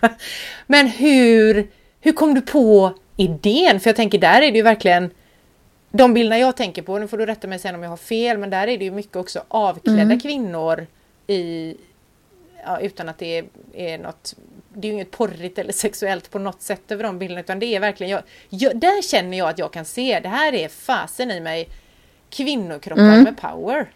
Men 0.66 0.86
hur, 0.86 1.68
hur 2.00 2.12
kom 2.12 2.34
du 2.34 2.40
på 2.40 2.94
idén? 3.16 3.80
För 3.80 3.88
jag 3.90 3.96
tänker 3.96 4.18
där 4.18 4.42
är 4.42 4.52
det 4.52 4.56
ju 4.56 4.62
verkligen 4.62 5.10
de 5.96 6.14
bilderna 6.14 6.38
jag 6.38 6.56
tänker 6.56 6.82
på, 6.82 6.98
nu 6.98 7.08
får 7.08 7.18
du 7.18 7.26
rätta 7.26 7.48
mig 7.48 7.58
sen 7.58 7.74
om 7.74 7.82
jag 7.82 7.90
har 7.90 7.96
fel, 7.96 8.38
men 8.38 8.50
där 8.50 8.68
är 8.68 8.78
det 8.78 8.84
ju 8.84 8.90
mycket 8.90 9.16
också 9.16 9.44
avklädda 9.48 10.20
kvinnor 10.20 10.86
i, 11.26 11.74
ja, 12.64 12.80
utan 12.80 13.08
att 13.08 13.18
det 13.18 13.38
är, 13.38 13.44
är 13.74 13.98
något, 13.98 14.34
det 14.74 14.88
är 14.88 14.90
ju 14.90 14.94
inget 14.94 15.10
porrigt 15.10 15.58
eller 15.58 15.72
sexuellt 15.72 16.30
på 16.30 16.38
något 16.38 16.62
sätt 16.62 16.90
över 16.92 17.04
de 17.04 17.18
bilderna, 17.18 17.40
utan 17.40 17.58
det 17.58 17.66
är 17.66 17.80
verkligen, 17.80 18.10
jag, 18.10 18.22
jag, 18.48 18.76
där 18.76 19.02
känner 19.02 19.38
jag 19.38 19.48
att 19.48 19.58
jag 19.58 19.72
kan 19.72 19.84
se, 19.84 20.20
det 20.20 20.28
här 20.28 20.54
är 20.54 20.68
fasen 20.68 21.30
i 21.30 21.40
mig, 21.40 21.68
kvinnokroppar 22.30 23.22
med 23.22 23.36
power. 23.40 23.90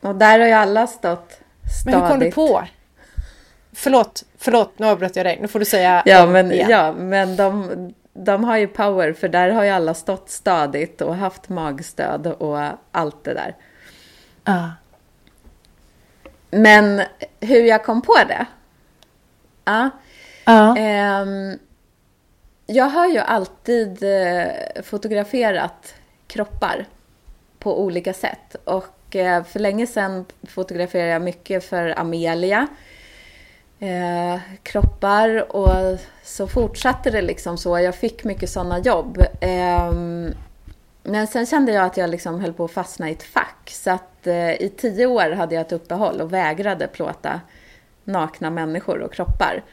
Och 0.00 0.14
där 0.14 0.38
har 0.38 0.46
ju 0.46 0.52
alla 0.52 0.86
stått 0.86 1.40
stadigt. 1.82 1.84
Men 1.84 1.94
hur 1.94 2.08
kom 2.08 2.18
du 2.18 2.30
på? 2.30 2.64
Förlåt, 3.72 4.24
förlåt, 4.38 4.78
nu 4.78 4.86
avbröt 4.86 5.16
jag 5.16 5.26
dig. 5.26 5.38
Nu 5.40 5.48
får 5.48 5.58
du 5.58 5.64
säga 5.64 6.02
Ja, 6.06 6.26
men, 6.26 6.52
igen. 6.52 6.70
ja, 6.70 6.92
men 6.92 7.36
de, 7.36 7.94
de 8.16 8.44
har 8.44 8.56
ju 8.56 8.66
power 8.66 9.12
för 9.12 9.28
där 9.28 9.50
har 9.50 9.64
ju 9.64 9.70
alla 9.70 9.94
stått 9.94 10.30
stadigt 10.30 11.00
och 11.00 11.16
haft 11.16 11.48
magstöd 11.48 12.26
och 12.26 12.58
allt 12.92 13.24
det 13.24 13.34
där. 13.34 13.56
Ja. 14.44 14.70
Men 16.50 17.02
hur 17.40 17.62
jag 17.64 17.84
kom 17.84 18.02
på 18.02 18.14
det? 18.28 18.46
Ja. 19.64 19.90
Ja. 20.44 20.76
Ehm, 20.76 21.58
jag 22.66 22.84
har 22.84 23.06
ju 23.06 23.18
alltid 23.18 24.02
eh, 24.02 24.82
fotograferat 24.82 25.94
kroppar 26.26 26.86
på 27.58 27.80
olika 27.82 28.12
sätt. 28.12 28.56
Och 28.64 29.16
eh, 29.16 29.44
för 29.44 29.60
länge 29.60 29.86
sedan 29.86 30.24
fotograferade 30.48 31.10
jag 31.10 31.22
mycket 31.22 31.64
för 31.64 31.98
Amelia. 31.98 32.66
Eh, 33.80 34.40
kroppar 34.62 35.56
och 35.56 35.98
så 36.22 36.46
fortsatte 36.48 37.10
det 37.10 37.22
liksom 37.22 37.58
så. 37.58 37.78
Jag 37.78 37.94
fick 37.94 38.24
mycket 38.24 38.50
sådana 38.50 38.78
jobb. 38.78 39.22
Ehm, 39.40 40.34
men 41.02 41.26
sen 41.26 41.46
kände 41.46 41.72
jag 41.72 41.84
att 41.84 41.96
jag 41.96 42.10
liksom 42.10 42.40
höll 42.40 42.52
på 42.52 42.64
att 42.64 42.70
fastna 42.70 43.08
i 43.08 43.12
ett 43.12 43.22
fack. 43.22 43.70
Så 43.70 43.90
att 43.90 44.26
eh, 44.26 44.52
i 44.62 44.72
tio 44.76 45.06
år 45.06 45.30
hade 45.30 45.54
jag 45.54 45.60
ett 45.62 45.72
uppehåll 45.72 46.20
och 46.20 46.32
vägrade 46.32 46.86
plåta 46.86 47.40
nakna 48.04 48.50
människor 48.50 49.00
och 49.00 49.12
kroppar. 49.12 49.64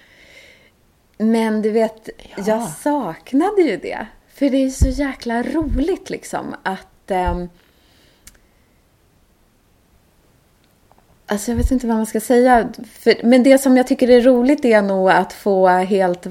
Men 1.17 1.61
du 1.61 1.71
vet, 1.71 2.09
Ja. 2.17 2.43
jag 2.45 2.69
saknade 2.69 3.61
ju 3.61 3.77
det. 3.77 4.07
För 4.33 4.49
det 4.49 4.57
är 4.65 4.69
så 4.69 4.87
jäkla 4.87 5.43
roligt 5.43 6.09
liksom 6.09 6.55
att 6.63 7.11
Alltså 11.25 11.51
jag 11.51 11.57
vet 11.57 11.71
inte 11.71 11.88
vad 11.88 11.97
man 11.97 12.05
ska 12.05 12.19
säga. 12.19 12.69
För, 12.99 13.15
men 13.23 13.43
det 13.43 13.57
som 13.57 13.77
jag 13.77 13.88
tycker 13.88 14.09
är 14.09 14.21
roligt 14.21 14.65
är 14.65 14.81
nog 14.81 15.09
att 15.09 15.33
få 15.33 15.67
helt 15.67 16.27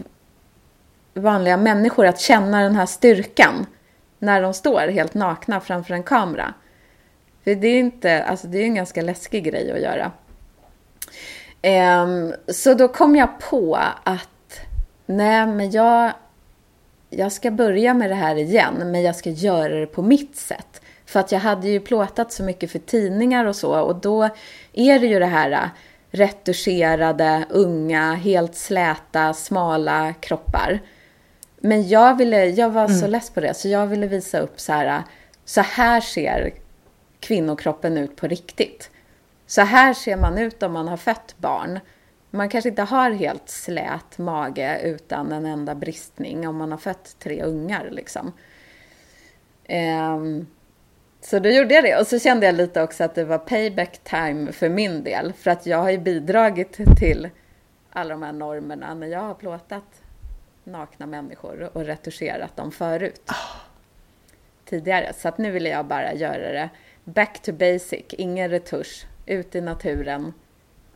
vanliga 1.14 1.56
människor 1.56 2.06
att 2.06 2.20
känna 2.20 2.62
den 2.62 2.76
här 2.76 2.86
styrkan 2.86 3.66
när 4.18 4.42
de 4.42 4.54
står 4.54 4.88
helt 4.88 5.14
nakna 5.14 5.60
framför 5.60 5.94
en 5.94 6.02
kamera. 6.02 6.54
För 7.44 7.54
det 7.54 7.68
är 7.68 7.78
inte, 7.78 8.22
alltså 8.22 8.46
det 8.46 8.58
är 8.58 8.64
en 8.64 8.74
ganska 8.74 9.02
läskig 9.02 9.44
grej 9.44 9.72
att 9.72 9.80
göra. 9.80 10.12
Um, 12.02 12.34
så 12.48 12.74
då 12.74 12.88
kom 12.88 13.16
jag 13.16 13.38
på 13.38 13.78
att 14.04 14.60
nej, 15.06 15.46
men 15.46 15.70
jag, 15.70 16.12
jag 17.10 17.32
ska 17.32 17.50
börja 17.50 17.94
med 17.94 18.10
det 18.10 18.14
här 18.14 18.36
igen, 18.36 18.74
men 18.78 19.02
jag 19.02 19.16
ska 19.16 19.30
göra 19.30 19.74
det 19.74 19.86
på 19.86 20.02
mitt 20.02 20.36
sätt. 20.36 20.82
För 21.12 21.20
att 21.20 21.32
jag 21.32 21.40
hade 21.40 21.68
ju 21.68 21.80
plåtat 21.80 22.32
så 22.32 22.42
mycket 22.42 22.70
för 22.70 22.78
tidningar 22.78 23.44
och 23.44 23.56
så 23.56 23.80
och 23.80 23.96
då 23.96 24.28
är 24.72 24.98
det 24.98 25.06
ju 25.06 25.18
det 25.18 25.26
här 25.26 25.50
äh, 25.50 25.68
retuscherade, 26.10 27.44
unga, 27.50 28.14
helt 28.14 28.54
släta, 28.54 29.34
smala 29.34 30.12
kroppar. 30.12 30.80
Men 31.60 31.88
jag, 31.88 32.16
ville, 32.16 32.44
jag 32.46 32.70
var 32.70 32.84
mm. 32.84 32.98
så 32.98 33.06
less 33.06 33.30
på 33.30 33.40
det 33.40 33.54
så 33.54 33.68
jag 33.68 33.86
ville 33.86 34.06
visa 34.06 34.40
upp 34.40 34.60
så 34.60 34.72
här, 34.72 34.86
äh, 34.86 35.02
så 35.44 35.60
här 35.60 36.00
ser 36.00 36.52
kvinnokroppen 37.20 37.98
ut 37.98 38.16
på 38.16 38.26
riktigt. 38.26 38.90
Så 39.46 39.60
här 39.60 39.94
ser 39.94 40.16
man 40.16 40.38
ut 40.38 40.62
om 40.62 40.72
man 40.72 40.88
har 40.88 40.96
fött 40.96 41.34
barn. 41.38 41.80
Man 42.30 42.48
kanske 42.48 42.68
inte 42.68 42.82
har 42.82 43.10
helt 43.10 43.48
slät 43.48 44.18
mage 44.18 44.80
utan 44.84 45.32
en 45.32 45.46
enda 45.46 45.74
bristning 45.74 46.48
om 46.48 46.56
man 46.56 46.70
har 46.70 46.78
fött 46.78 47.16
tre 47.18 47.42
ungar 47.42 47.88
liksom. 47.90 48.32
Um, 49.68 50.46
så 51.24 51.38
då 51.38 51.48
gjorde 51.48 51.74
jag 51.74 51.84
det 51.84 51.96
och 51.96 52.06
så 52.06 52.18
kände 52.18 52.46
jag 52.46 52.54
lite 52.54 52.82
också 52.82 53.04
att 53.04 53.14
det 53.14 53.24
var 53.24 53.38
payback 53.38 54.00
time 54.04 54.52
för 54.52 54.68
min 54.68 55.04
del. 55.04 55.32
För 55.32 55.50
att 55.50 55.66
jag 55.66 55.78
har 55.78 55.90
ju 55.90 55.98
bidragit 55.98 56.78
till 56.98 57.30
alla 57.90 58.10
de 58.10 58.22
här 58.22 58.32
normerna 58.32 58.94
när 58.94 59.06
jag 59.06 59.20
har 59.20 59.34
plåtat 59.34 60.02
nakna 60.64 61.06
människor 61.06 61.70
och 61.72 61.84
retuscherat 61.84 62.56
dem 62.56 62.72
förut. 62.72 63.22
Oh. 63.28 63.60
Tidigare. 64.64 65.12
Så 65.12 65.28
att 65.28 65.38
nu 65.38 65.50
vill 65.50 65.64
jag 65.64 65.86
bara 65.86 66.14
göra 66.14 66.52
det 66.52 66.70
back 67.04 67.42
to 67.42 67.52
basic, 67.52 68.04
ingen 68.08 68.50
retusch, 68.50 69.06
ut 69.26 69.54
i 69.54 69.60
naturen 69.60 70.32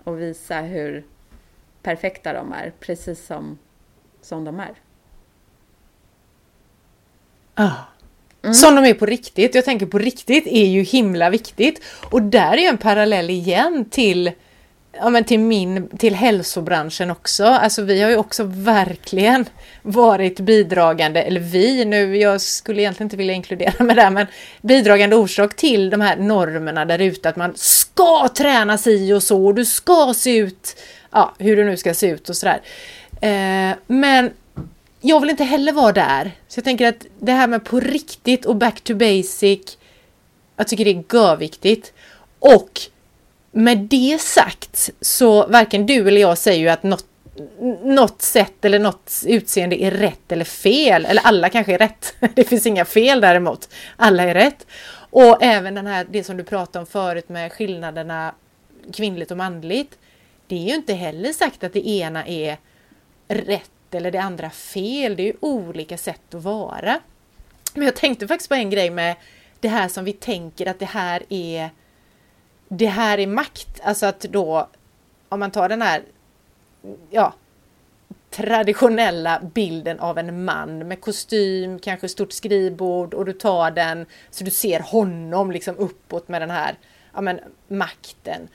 och 0.04 0.20
visa 0.20 0.60
hur 0.60 1.04
perfekta 1.82 2.32
de 2.32 2.52
är, 2.52 2.72
precis 2.80 3.26
som, 3.26 3.58
som 4.20 4.44
de 4.44 4.60
är. 4.60 4.74
Oh. 7.56 7.95
Mm. 8.46 8.54
Som 8.54 8.74
de 8.74 8.84
är 8.84 8.94
på 8.94 9.06
riktigt. 9.06 9.54
Jag 9.54 9.64
tänker 9.64 9.86
på 9.86 9.98
riktigt 9.98 10.46
är 10.46 10.66
ju 10.66 10.82
himla 10.82 11.30
viktigt. 11.30 11.82
Och 12.10 12.22
där 12.22 12.52
är 12.52 12.56
ju 12.56 12.66
en 12.66 12.78
parallell 12.78 13.30
igen 13.30 13.84
till 13.90 14.32
ja, 14.92 15.10
men 15.10 15.24
till 15.24 15.38
min, 15.38 15.88
till 15.88 16.14
hälsobranschen 16.14 17.10
också. 17.10 17.44
Alltså 17.44 17.82
vi 17.82 18.02
har 18.02 18.10
ju 18.10 18.16
också 18.16 18.44
verkligen 18.44 19.44
varit 19.82 20.40
bidragande, 20.40 21.22
eller 21.22 21.40
vi 21.40 21.84
nu, 21.84 22.16
jag 22.16 22.40
skulle 22.40 22.82
egentligen 22.82 23.06
inte 23.06 23.16
vilja 23.16 23.34
inkludera 23.34 23.84
mig 23.84 23.96
där, 23.96 24.10
men 24.10 24.26
bidragande 24.62 25.16
orsak 25.16 25.56
till 25.56 25.90
de 25.90 26.00
här 26.00 26.16
normerna 26.16 26.84
där 26.84 26.98
ute 26.98 27.28
att 27.28 27.36
man 27.36 27.52
ska 27.56 28.28
träna 28.28 28.78
si 28.78 29.12
och 29.12 29.22
så, 29.22 29.46
och 29.46 29.54
du 29.54 29.64
ska 29.64 30.14
se 30.16 30.36
ut, 30.36 30.76
ja, 31.10 31.34
hur 31.38 31.56
du 31.56 31.64
nu 31.64 31.76
ska 31.76 31.94
se 31.94 32.06
ut 32.06 32.28
och 32.28 32.36
sådär. 32.36 32.60
Eh, 33.20 33.76
men 33.86 34.30
jag 35.00 35.20
vill 35.20 35.30
inte 35.30 35.44
heller 35.44 35.72
vara 35.72 35.92
där. 35.92 36.32
Så 36.48 36.58
jag 36.58 36.64
tänker 36.64 36.88
att 36.88 37.06
det 37.18 37.32
här 37.32 37.46
med 37.46 37.64
på 37.64 37.80
riktigt 37.80 38.46
och 38.46 38.56
back 38.56 38.80
to 38.80 38.94
basic, 38.94 39.78
jag 40.56 40.68
tycker 40.68 40.84
det 40.84 40.90
är 40.90 41.04
görviktigt. 41.14 41.92
Och 42.38 42.80
med 43.52 43.78
det 43.78 44.20
sagt 44.20 44.90
så 45.00 45.46
varken 45.46 45.86
du 45.86 46.08
eller 46.08 46.20
jag 46.20 46.38
säger 46.38 46.60
ju 46.60 46.68
att 46.68 46.82
något, 46.82 47.06
något 47.82 48.22
sätt 48.22 48.64
eller 48.64 48.78
något 48.78 49.12
utseende 49.26 49.82
är 49.82 49.90
rätt 49.90 50.32
eller 50.32 50.44
fel. 50.44 51.06
Eller 51.06 51.22
alla 51.22 51.48
kanske 51.48 51.74
är 51.74 51.78
rätt. 51.78 52.14
Det 52.34 52.44
finns 52.44 52.66
inga 52.66 52.84
fel 52.84 53.20
däremot. 53.20 53.68
Alla 53.96 54.22
är 54.22 54.34
rätt. 54.34 54.66
Och 55.10 55.42
även 55.42 55.74
den 55.74 55.86
här, 55.86 56.06
det 56.10 56.24
som 56.24 56.36
du 56.36 56.44
pratade 56.44 56.78
om 56.78 56.86
förut 56.86 57.28
med 57.28 57.52
skillnaderna 57.52 58.34
kvinnligt 58.92 59.30
och 59.30 59.36
manligt. 59.36 59.98
Det 60.46 60.54
är 60.54 60.68
ju 60.68 60.74
inte 60.74 60.94
heller 60.94 61.32
sagt 61.32 61.64
att 61.64 61.72
det 61.72 61.88
ena 61.88 62.26
är 62.26 62.56
rätt 63.28 63.70
eller 63.94 64.10
det 64.10 64.18
andra 64.22 64.50
fel. 64.50 65.16
Det 65.16 65.22
är 65.22 65.26
ju 65.26 65.36
olika 65.40 65.98
sätt 65.98 66.34
att 66.34 66.42
vara. 66.42 67.00
Men 67.74 67.84
jag 67.84 67.96
tänkte 67.96 68.28
faktiskt 68.28 68.48
på 68.48 68.54
en 68.54 68.70
grej 68.70 68.90
med 68.90 69.16
det 69.60 69.68
här 69.68 69.88
som 69.88 70.04
vi 70.04 70.12
tänker 70.12 70.66
att 70.66 70.78
det 70.78 70.84
här 70.84 71.22
är 71.28 71.70
det 72.68 72.86
här 72.86 73.18
är 73.18 73.26
makt. 73.26 73.80
Alltså 73.82 74.06
att 74.06 74.20
då 74.20 74.68
om 75.28 75.40
man 75.40 75.50
tar 75.50 75.68
den 75.68 75.82
här 75.82 76.02
ja, 77.10 77.34
traditionella 78.30 79.42
bilden 79.54 80.00
av 80.00 80.18
en 80.18 80.44
man 80.44 80.88
med 80.88 81.00
kostym, 81.00 81.78
kanske 81.78 82.08
stort 82.08 82.32
skrivbord 82.32 83.14
och 83.14 83.24
du 83.24 83.32
tar 83.32 83.70
den 83.70 84.06
så 84.30 84.44
du 84.44 84.50
ser 84.50 84.80
honom 84.80 85.50
liksom 85.50 85.76
uppåt 85.76 86.28
med 86.28 86.42
den 86.42 86.50
här 86.50 86.74
ja, 87.14 87.20
men, 87.20 87.40
makten. 87.68 88.48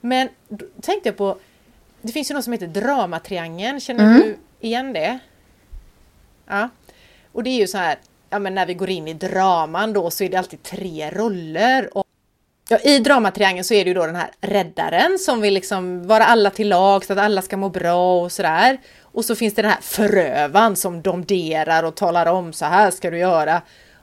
Men 0.00 0.28
då 0.48 0.66
tänkte 0.80 1.08
jag 1.08 1.16
på, 1.16 1.38
det 2.02 2.12
finns 2.12 2.30
ju 2.30 2.34
något 2.34 2.44
som 2.44 2.52
heter 2.52 2.66
dramatriangeln, 2.66 3.80
känner 3.80 4.04
mm. 4.04 4.20
du 4.20 4.36
igen 4.60 4.92
det? 4.92 5.18
Ja. 6.46 6.68
Och 7.32 7.42
det 7.42 7.50
är 7.50 7.60
ju 7.60 7.66
så 7.66 7.78
här, 7.78 7.98
ja 8.30 8.38
men 8.38 8.54
när 8.54 8.66
vi 8.66 8.74
går 8.74 8.90
in 8.90 9.08
i 9.08 9.14
draman 9.14 9.92
då 9.92 10.10
så 10.10 10.24
är 10.24 10.28
det 10.28 10.36
alltid 10.36 10.62
tre 10.62 11.10
roller. 11.10 11.96
Och 11.98 12.06
Ja, 12.68 12.78
I 12.78 12.98
dramatriangeln 12.98 13.64
så 13.64 13.74
är 13.74 13.84
det 13.84 13.88
ju 13.88 13.94
då 13.94 14.06
den 14.06 14.16
här 14.16 14.30
räddaren 14.40 15.18
som 15.18 15.40
vill 15.40 15.54
liksom 15.54 16.06
vara 16.06 16.24
alla 16.24 16.50
till 16.50 16.68
lag 16.68 17.04
så 17.04 17.12
att 17.12 17.18
alla 17.18 17.42
ska 17.42 17.56
må 17.56 17.68
bra 17.68 18.20
och 18.22 18.32
sådär. 18.32 18.78
Och 19.02 19.24
så 19.24 19.34
finns 19.34 19.54
det 19.54 19.62
den 19.62 19.70
här 19.70 19.80
förövaren 19.80 20.76
som 20.76 21.02
domderar 21.02 21.82
och 21.82 21.94
talar 21.94 22.26
om 22.26 22.52
så 22.52 22.64
här 22.64 22.90
ska 22.90 23.10
du 23.10 23.18
göra. 23.18 23.62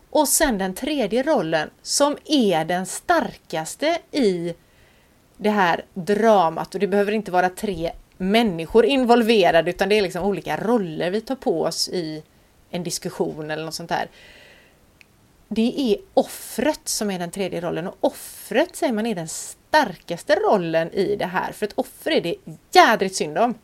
Och 0.10 0.28
sen 0.28 0.58
den 0.58 0.74
tredje 0.74 1.24
rollen 1.24 1.70
som 1.82 2.18
är 2.26 2.66
den 2.66 2.86
starkaste 2.86 3.98
i 4.12 4.54
det 5.38 5.50
här 5.50 5.86
dramat 5.94 6.74
och 6.74 6.80
det 6.80 6.88
behöver 6.88 7.12
inte 7.12 7.32
vara 7.32 7.50
tre 7.50 7.92
människor 8.32 8.86
involverade 8.86 9.70
utan 9.70 9.90
det 9.90 9.98
är 9.98 10.02
liksom 10.02 10.24
olika 10.24 10.58
roller 10.58 11.12
vi 11.12 11.22
tar 11.22 11.36
på 11.36 11.62
oss 11.62 11.90
i 11.90 12.24
en 12.70 12.84
diskussion 12.84 13.52
eller 13.52 13.66
något 13.66 13.74
sånt 13.74 13.90
där. 13.90 14.08
Det 15.48 15.74
är 15.78 15.98
offret 16.14 16.82
som 16.84 17.12
är 17.12 17.20
den 17.20 17.32
tredje 17.32 17.62
rollen 17.62 17.88
och 17.88 17.98
offret 18.02 18.76
säger 18.76 18.94
man 18.94 19.06
är 19.06 19.16
den 19.16 19.28
starkaste 19.28 20.36
rollen 20.36 20.92
i 20.92 21.16
det 21.16 21.26
här 21.26 21.52
för 21.52 21.66
ett 21.66 21.74
offer 21.76 22.12
är 22.12 22.22
det 22.22 22.36
jädrigt 22.72 23.16
synd 23.16 23.38
om. 23.38 23.56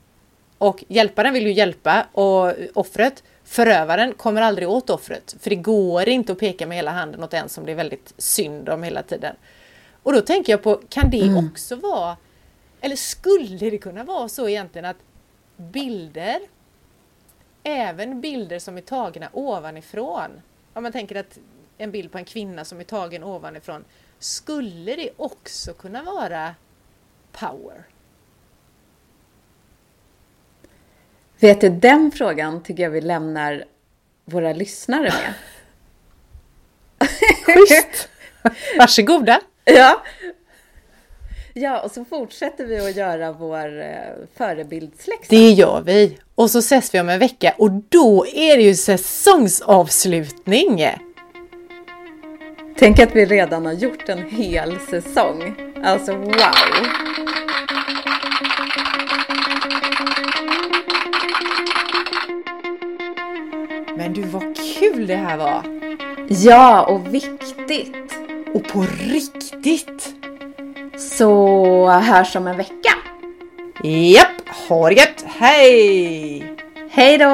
Och 0.58 0.84
hjälparen 0.88 1.34
vill 1.34 1.48
ju 1.48 1.54
hjälpa 1.54 2.06
och 2.12 2.54
offret, 2.74 3.24
förövaren, 3.44 4.14
kommer 4.14 4.42
aldrig 4.42 4.70
åt 4.70 4.90
offret. 4.90 5.36
För 5.40 5.50
det 5.50 5.56
går 5.56 6.10
inte 6.10 6.32
att 6.32 6.40
peka 6.40 6.68
med 6.68 6.78
hela 6.78 6.92
handen 6.92 7.24
åt 7.24 7.34
en 7.34 7.50
som 7.50 7.66
det 7.66 7.72
är 7.72 7.76
väldigt 7.76 8.14
synd 8.18 8.70
om 8.70 8.84
hela 8.84 9.04
tiden. 9.04 9.36
Och 10.04 10.14
då 10.14 10.22
tänker 10.22 10.54
jag 10.54 10.64
på, 10.64 10.82
kan 10.90 11.10
det 11.10 11.22
mm. 11.22 11.48
också 11.48 11.76
vara 11.76 12.18
eller 12.82 12.96
skulle 12.96 13.70
det 13.70 13.78
kunna 13.78 14.04
vara 14.04 14.30
så 14.30 14.50
egentligen 14.50 14.86
att 14.86 14.98
bilder, 15.58 16.40
även 17.64 18.22
bilder 18.22 18.60
som 18.60 18.78
är 18.78 18.82
tagna 18.82 19.30
ovanifrån, 19.34 20.42
om 20.74 20.84
man 20.84 20.92
tänker 20.92 21.16
att 21.16 21.40
en 21.78 21.92
bild 21.92 22.12
på 22.12 22.18
en 22.18 22.26
kvinna 22.26 22.66
som 22.66 22.80
är 22.80 22.84
tagen 22.84 23.24
ovanifrån, 23.24 23.86
skulle 24.20 24.96
det 24.96 25.10
också 25.18 25.74
kunna 25.74 26.04
vara 26.04 26.56
power? 27.32 27.84
Vet 31.40 31.62
du, 31.62 31.70
den 31.70 32.12
frågan 32.12 32.64
tycker 32.64 32.84
jag 32.84 32.90
vi 32.90 33.02
lämnar 33.02 33.66
våra 34.26 34.54
lyssnare 34.54 35.14
med. 35.14 35.34
Schysst! 37.46 38.10
Varsågoda! 38.78 39.42
Ja, 39.66 40.04
Ja, 41.54 41.80
och 41.80 41.92
så 41.92 42.06
fortsätter 42.06 42.66
vi 42.66 42.80
att 42.80 42.96
göra 42.96 43.32
vår 43.32 43.82
eh, 43.82 43.88
förebildsläxa. 44.38 45.26
Det 45.30 45.52
gör 45.52 45.82
vi! 45.82 46.18
Och 46.36 46.52
så 46.52 46.60
ses 46.60 46.94
vi 46.94 47.00
om 47.00 47.10
en 47.10 47.20
vecka 47.20 47.54
och 47.58 47.72
då 47.72 48.26
är 48.28 48.58
det 48.58 48.64
ju 48.64 48.76
säsongsavslutning! 48.76 50.86
Tänk 52.78 53.00
att 53.00 53.16
vi 53.16 53.26
redan 53.26 53.66
har 53.66 53.74
gjort 53.74 54.10
en 54.10 54.30
hel 54.30 54.80
säsong. 54.80 55.56
Alltså 55.84 56.14
wow! 56.14 56.26
Men 63.98 64.14
du, 64.14 64.22
vad 64.22 64.56
kul 64.80 65.08
det 65.08 65.16
här 65.16 65.38
var! 65.38 65.64
Ja, 66.30 66.86
och 66.86 67.14
viktigt! 67.14 67.96
Och 68.54 68.68
på 68.68 68.86
riktigt! 69.00 70.19
Så 71.00 71.88
hörs 71.90 72.36
om 72.36 72.48
en 72.48 72.58
vecka. 72.58 72.94
Japp, 73.84 74.50
ha 74.70 74.90
det 74.90 74.96
gött. 74.96 75.26
Hej! 75.26 76.56
Hej 76.90 77.18
då! 77.18 77.30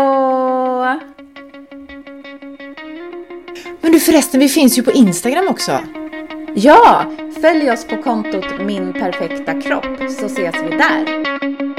Men 3.82 3.92
du 3.92 4.00
förresten, 4.00 4.40
vi 4.40 4.50
finns 4.50 4.78
ju 4.78 4.84
på 4.84 4.92
Instagram 4.92 5.48
också. 5.48 5.80
Ja, 6.56 7.06
följ 7.42 7.72
oss 7.72 7.88
på 7.88 7.98
kontot 7.98 8.46
Min 8.60 8.94
Perfekta 8.94 9.62
Kropp 9.62 10.12
så 10.20 10.26
ses 10.26 10.56
vi 10.56 10.78
där. 10.78 11.75